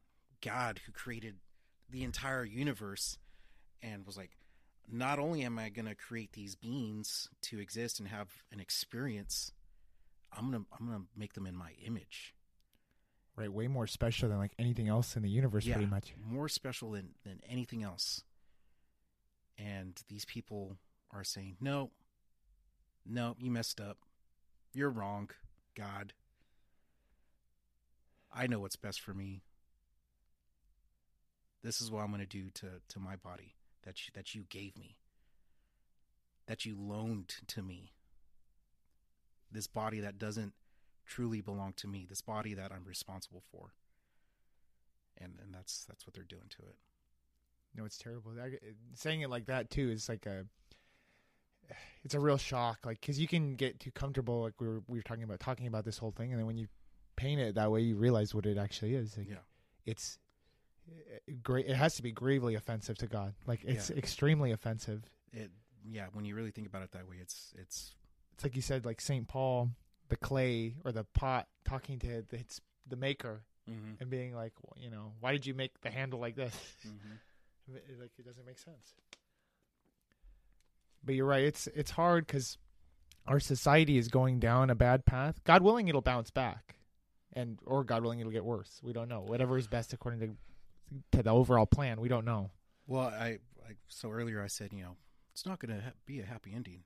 [0.40, 1.36] God who created
[1.90, 3.18] the entire universe
[3.82, 4.32] and was like,
[4.90, 9.52] not only am I going to create these beings to exist and have an experience,
[10.32, 12.34] I'm gonna I'm gonna make them in my image.
[13.36, 16.12] Right, way more special than like anything else in the universe, yeah, pretty much.
[16.28, 18.22] more special than than anything else.
[19.58, 20.76] And these people
[21.12, 21.90] are saying, no,
[23.04, 23.98] no, you messed up.
[24.72, 25.30] You're wrong,
[25.74, 26.12] God.
[28.32, 29.42] I know what's best for me.
[31.62, 34.44] This is what I'm going to do to to my body that you, that you
[34.48, 34.96] gave me.
[36.46, 37.92] That you loaned to me.
[39.50, 40.52] This body that doesn't
[41.06, 42.06] truly belong to me.
[42.08, 43.72] This body that I'm responsible for.
[45.16, 46.76] And and that's that's what they're doing to it.
[47.78, 48.32] No, it's terrible.
[48.42, 48.58] I,
[48.94, 50.44] saying it like that too is like a,
[52.04, 52.80] it's a real shock.
[52.84, 55.68] Like, because you can get too comfortable, like we were we were talking about talking
[55.68, 56.66] about this whole thing, and then when you
[57.14, 59.16] paint it that way, you realize what it actually is.
[59.16, 59.36] Like, Yeah.
[59.86, 60.18] it's
[60.90, 61.66] uh, great.
[61.66, 63.34] It has to be gravely offensive to God.
[63.46, 63.96] Like, it's Yeah.
[63.96, 65.04] extremely offensive.
[65.32, 65.50] It
[65.88, 67.94] yeah, when you really think about it that way, it's it's
[68.34, 69.70] It's like you said, like Saint Paul,
[70.08, 74.00] the clay or the pot, talking to the, it's the maker mm-hmm.
[74.00, 76.54] and being like, well, you know, why did you make the handle like this?
[76.86, 77.14] Mm-hmm.
[77.72, 78.94] Like it doesn't make sense.
[81.04, 81.44] But you're right.
[81.44, 82.58] It's it's hard because
[83.26, 85.42] our society is going down a bad path.
[85.44, 86.76] God willing, it'll bounce back,
[87.32, 88.80] and or God willing, it'll get worse.
[88.82, 89.20] We don't know.
[89.20, 90.36] Whatever is best according to
[91.18, 92.50] to the overall plan, we don't know.
[92.86, 93.38] Well, I,
[93.68, 94.96] I so earlier I said you know
[95.32, 96.80] it's not going to ha- be a happy ending.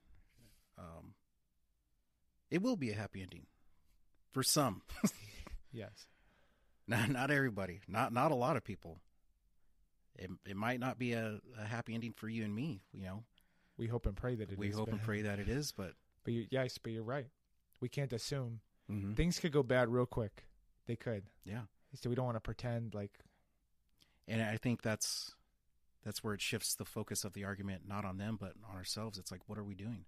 [0.78, 1.14] Um,
[2.50, 3.46] it will be a happy ending
[4.32, 4.82] for some,
[5.72, 6.06] Yes.
[6.88, 8.98] not not everybody, not not a lot of people.
[10.16, 12.82] It it might not be a, a happy ending for you and me.
[12.92, 13.24] You know,
[13.78, 14.58] We hope and pray that it is.
[14.58, 15.92] we hope but, and pray that it is, but
[16.24, 17.26] But you, yes, but you're right.
[17.80, 18.60] We can't assume
[18.90, 19.16] Mhm.
[19.16, 20.44] things could go bad real quick.
[20.86, 21.24] They could.
[21.44, 21.62] yeah.
[21.94, 23.18] So we don't want to pretend like
[24.28, 25.34] And I think that's
[26.04, 29.18] that's where it shifts the focus of the argument, not on them, but on ourselves.
[29.18, 30.04] It's like, what are we doing?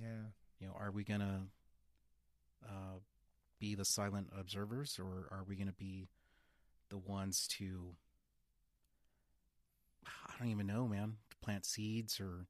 [0.00, 0.30] yeah.
[0.60, 1.46] You know, are we gonna
[2.64, 2.98] uh,
[3.58, 6.08] be the silent observers, or are we gonna be
[6.90, 7.94] the ones to?
[10.06, 11.16] I don't even know, man.
[11.30, 12.46] To plant seeds or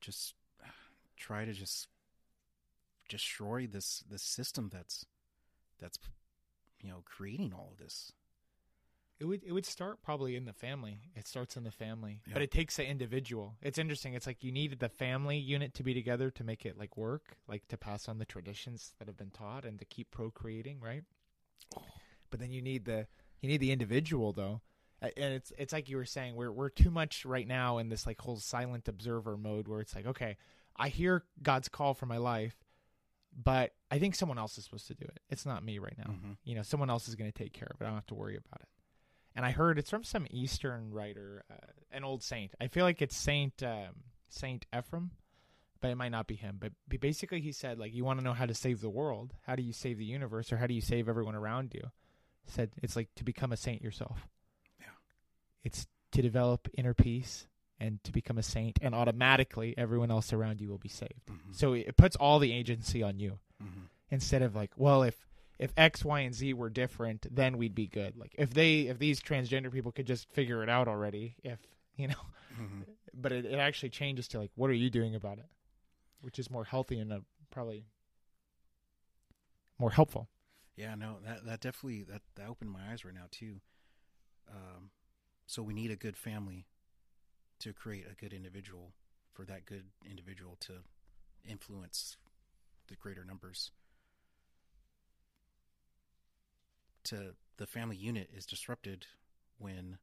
[0.00, 0.34] just
[1.16, 1.88] try to just
[3.08, 5.04] destroy this this system that's
[5.80, 5.98] that's
[6.80, 8.12] you know creating all of this.
[9.20, 10.98] It would it would start probably in the family.
[11.14, 12.32] It starts in the family, Yeah.
[12.34, 13.56] but it takes the individual.
[13.62, 14.14] It's interesting.
[14.14, 17.36] It's like you needed the family unit to be together to make it like work,
[17.46, 21.04] like to pass on the traditions that have been taught and to keep procreating, right?
[21.76, 21.82] Oh.
[22.30, 23.06] But then you need the
[23.40, 24.62] you need the individual though,
[25.16, 28.06] and it's it's like you were saying we're we're too much right now in this
[28.06, 30.36] like whole silent observer mode where it's like okay,
[30.76, 32.56] I hear God's call for my life,
[33.36, 35.20] but I think someone else is supposed to do it.
[35.30, 36.12] It's not me right now.
[36.12, 36.36] Mhm.
[36.44, 37.84] you know someone else is going to take care of it.
[37.84, 38.68] I don't have to worry about it.
[39.36, 41.56] And i heard it's from some eastern writer uh,
[41.90, 42.54] an old saint.
[42.60, 45.10] I feel like it's saint um, saint ephraim
[45.80, 46.56] but it might not be him.
[46.58, 49.34] But basically he said like you want to know how to save the world?
[49.42, 50.50] How do you save the universe?
[50.50, 51.90] Or how do you save everyone around you?
[52.46, 54.26] Said it's like to become a saint yourself.
[55.64, 57.48] It's to develop inner peace
[57.80, 61.52] and to become a saint and automatically everyone else around you will be saved Mhm.
[61.54, 63.88] so it puts all the agency on you Mhm.
[64.10, 65.26] instead of like, well, if
[65.58, 68.16] if X, Y, and Z were different, then we'd be good.
[68.16, 71.60] Like if they if these transgender people could just figure it out already, if
[71.96, 72.22] you know,
[72.60, 72.86] Mhm.
[73.14, 75.46] but it, it actually changes to like, what are you doing about it?
[76.20, 77.86] Which is more healthy and uh, probably
[79.78, 80.28] more helpful.
[80.76, 83.60] Yeah, no, that that definitely that that opened my eyes right now too.
[84.50, 84.90] Um,
[85.46, 86.66] so we need a good family
[87.60, 88.92] to create a good individual
[89.32, 90.72] for that good individual to
[91.48, 92.16] influence
[92.88, 93.70] the greater numbers.
[97.04, 99.06] To the family unit is disrupted
[99.58, 99.98] when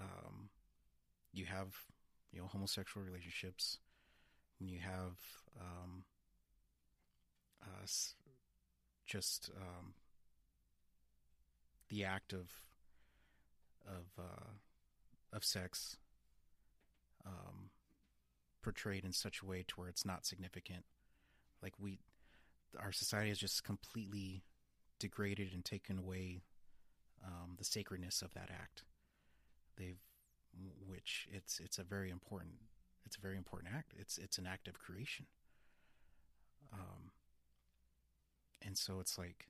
[0.00, 0.50] um,
[1.32, 1.74] you have
[2.32, 3.78] you know homosexual relationships,
[4.58, 5.16] when you have
[5.58, 6.04] um,
[7.62, 7.86] uh,
[9.06, 9.94] just um,
[11.88, 12.50] the act of
[13.86, 14.50] of uh,
[15.32, 15.96] of sex
[17.26, 17.70] um,
[18.62, 20.84] portrayed in such a way to where it's not significant.
[21.62, 21.98] Like we,
[22.78, 24.44] our society has just completely
[24.98, 26.42] degraded and taken away
[27.24, 28.84] um, the sacredness of that act.
[29.76, 30.00] They've,
[30.86, 32.54] which it's it's a very important
[33.06, 33.92] it's a very important act.
[33.98, 35.26] It's it's an act of creation.
[36.72, 37.10] Um,
[38.62, 39.48] and so it's like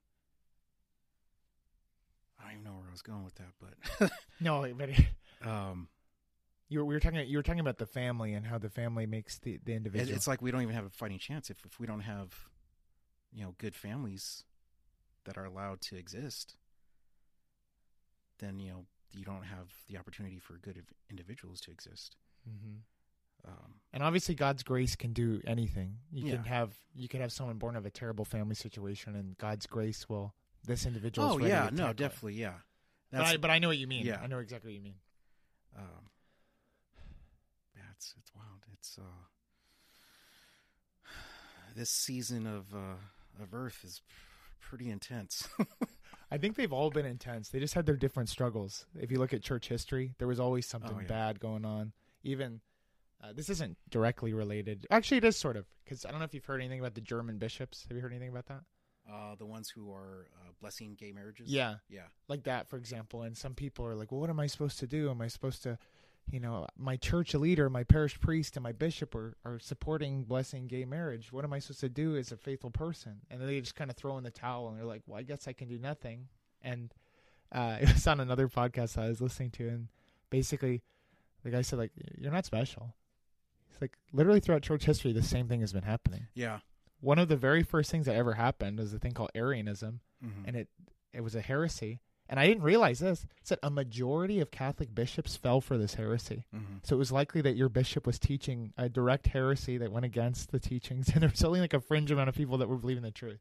[2.41, 3.53] I don't even know where I was going with that,
[4.01, 4.11] but
[4.41, 4.91] No, but
[5.49, 5.88] um,
[6.68, 9.07] you were, we were talking you were talking about the family and how the family
[9.07, 10.14] makes the the individual.
[10.16, 12.49] it's like we don't even have a fighting chance if if we don't have
[13.32, 14.45] you know good families
[15.24, 16.57] that are allowed to exist.
[18.38, 22.16] then you know you don't have the opportunity for good individuals to exist.
[22.49, 22.76] Mm-hmm.
[23.51, 25.97] Um, And obviously, God's grace can do anything.
[26.12, 26.36] You Yeah.
[26.36, 30.09] can have you could have someone born of a terrible family situation, and God's grace
[30.09, 30.34] will
[30.66, 31.28] this individual.
[31.32, 32.54] oh ready yeah, to no, definitely, yeah.
[33.12, 34.06] But I, but I know what you mean.
[34.06, 34.20] Yeah.
[34.22, 34.94] I know exactly what you mean.
[35.76, 35.84] um,
[37.76, 38.64] yeah, it's it's wild.
[38.72, 39.02] It's uh,
[41.76, 44.00] this season of uh, of Earth is
[44.61, 45.48] pretty intense.
[46.30, 47.48] I think they've all been intense.
[47.48, 48.86] They just had their different struggles.
[48.98, 51.08] If you look at church history, there was always something Oh, yeah.
[51.08, 51.92] bad going on.
[52.22, 52.61] Even
[53.22, 54.86] uh, this isn't directly related.
[54.90, 57.00] Actually, it is sort of because I don't know if you've heard anything about the
[57.00, 57.84] German bishops.
[57.88, 58.61] Have you heard anything about that?
[59.11, 61.48] Uh, the ones who are uh, blessing gay marriages.
[61.48, 61.76] Yeah.
[61.88, 63.22] yeah, like that, for example.
[63.22, 65.11] And some people are like, well, what am I supposed to do?
[65.11, 65.78] Am I supposed to,
[66.30, 70.66] you know, my church leader, my parish priest, and my bishop are, are supporting blessing
[70.66, 71.32] gay marriage.
[71.32, 73.20] What am I supposed to do as a faithful person?
[73.30, 75.48] And they just kind of throw in the towel and they're like, well, I guess
[75.48, 76.28] I can do nothing.
[76.62, 76.92] And
[77.52, 79.68] uh, it was on another podcast I was listening to.
[79.68, 79.88] And
[80.30, 80.82] basically,
[81.42, 82.94] the guy said, like, you're not special.
[83.70, 86.26] It's like literally throughout church history, the same thing has been happening.
[86.34, 86.61] yeah.
[87.01, 90.46] One of the very first things that ever happened was a thing called Arianism Mhm.
[90.46, 90.68] and it
[91.12, 92.01] it was a heresy.
[92.28, 93.24] And I didn't realize this.
[93.24, 96.44] It said a majority of Catholic bishops fell for this heresy.
[96.55, 96.86] Mhm.
[96.86, 100.53] So it was likely that your bishop was teaching a direct heresy that went against
[100.53, 103.03] the teachings, and there was only like a fringe amount of people that were believing
[103.03, 103.40] the truth.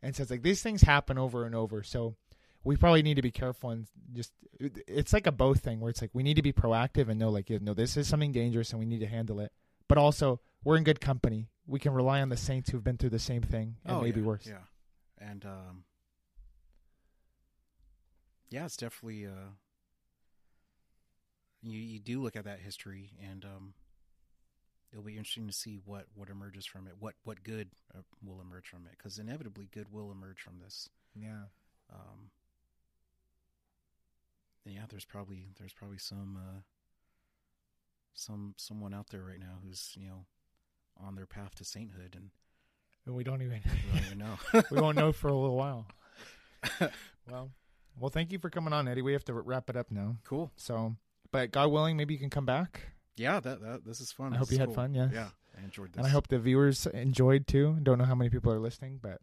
[0.00, 1.82] And so it's like these things happen over and over.
[1.82, 2.16] So
[2.64, 6.00] we probably need to be careful and just it's like a both thing where it's
[6.00, 8.70] like we need to be proactive and know like you know this is something dangerous
[8.70, 9.52] and we need to handle it.
[9.88, 11.48] But also we're in good company.
[11.66, 14.20] We can rely on the saints who've been through the same thing and oh, maybe
[14.20, 14.46] yeah, worse.
[14.46, 15.84] Yeah, and um,
[18.50, 19.50] yeah, it's definitely uh,
[21.62, 23.74] you you do look at that history, and um,
[24.92, 26.94] it'll be interesting to see what what emerges from it.
[26.98, 28.92] What what good uh, will emerge from it?
[28.96, 30.88] Because inevitably, good will emerge from this.
[31.14, 31.44] Yeah.
[31.92, 32.30] Um,
[34.64, 36.60] yeah, there's probably there's probably some uh,
[38.14, 40.26] some someone out there right now who's you know
[41.04, 42.30] on their path to sainthood, and
[43.06, 44.38] And we don't even we don't even know.
[44.70, 45.86] we won't know for a little while.
[47.30, 47.50] Well,
[47.98, 49.02] well, thank you for coming on, Eddie.
[49.02, 50.16] We have to wrap it up now.
[50.24, 50.50] cool.
[50.56, 50.96] So,
[51.30, 52.80] but God willing, maybe you can come back,
[53.16, 54.32] Yeah, that, that this is fun.
[54.32, 55.10] I hope you is had fun, yes.
[55.12, 55.28] Yeah,
[55.58, 55.98] I enjoyed this.
[55.98, 57.76] and I hope the viewers enjoyed too.
[57.82, 59.20] Don't know how many people are listening, but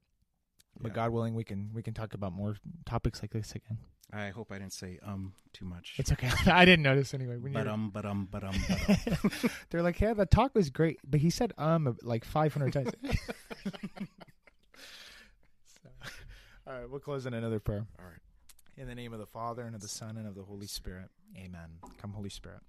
[0.79, 0.95] but Yeah.
[0.95, 3.79] God willing, we can we can talk about more topics like this again.
[4.13, 5.95] I hope I didn't say um too much.
[5.97, 6.29] It's okay.
[6.51, 7.37] I didn't notice anyway.
[7.37, 9.31] When but um, but um, but um, but um.
[9.69, 12.91] They're like, yeah, the talk was great, but he said um like 500 times.
[15.81, 15.89] so,
[16.67, 17.85] all right, we'll close in another prayer.
[17.99, 18.19] All right.
[18.77, 21.09] In the name of the Father, and of the Son, and of the Holy Spirit.
[21.37, 21.79] Amen.
[21.97, 22.59] Come, Holy Spirit.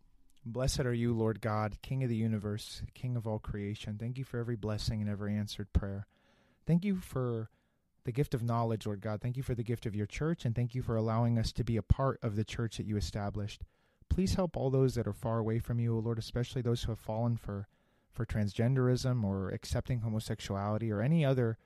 [0.45, 3.97] Blessed are you, Lord God, King of the universe, King of all creation.
[3.99, 6.07] Thank you for every blessing and every answered prayer.
[6.67, 7.51] Thank you for
[8.07, 9.21] the gift of knowledge, Lord God.
[9.21, 11.65] Thank you for the gift of your church, and thank you for allowing us to
[11.65, 13.63] be a part of the church that you established.
[14.09, 16.93] Please help all those that are far away from you, O Lord, especially those who
[16.93, 17.67] have fallen for,
[18.13, 21.59] for transgenderism or accepting homosexuality or any other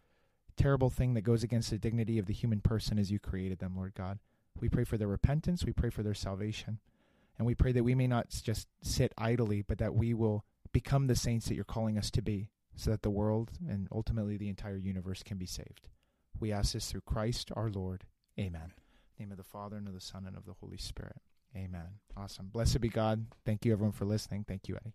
[0.56, 3.76] terrible thing that goes against the dignity of the human person as you created them,
[3.76, 4.18] Lord God.
[4.58, 5.66] We pray for their repentance.
[5.66, 6.78] We pray for their salvation.
[7.36, 11.06] And we pray that we may not just sit idly, but that we will become
[11.06, 14.48] the saints that you're calling us to be, so that the world and ultimately the
[14.48, 15.88] entire universe can be saved.
[16.40, 18.04] We ask this through Christ our Lord.
[18.38, 18.72] Amen.
[19.18, 21.20] In the name of the Father, and of the Son, and of the Holy Spirit.
[21.54, 21.98] Amen.
[22.16, 22.48] Awesome.
[22.48, 23.26] Blessed be God.
[23.44, 24.44] Thank you, everyone, for listening.
[24.48, 24.94] Thank you, Eddie.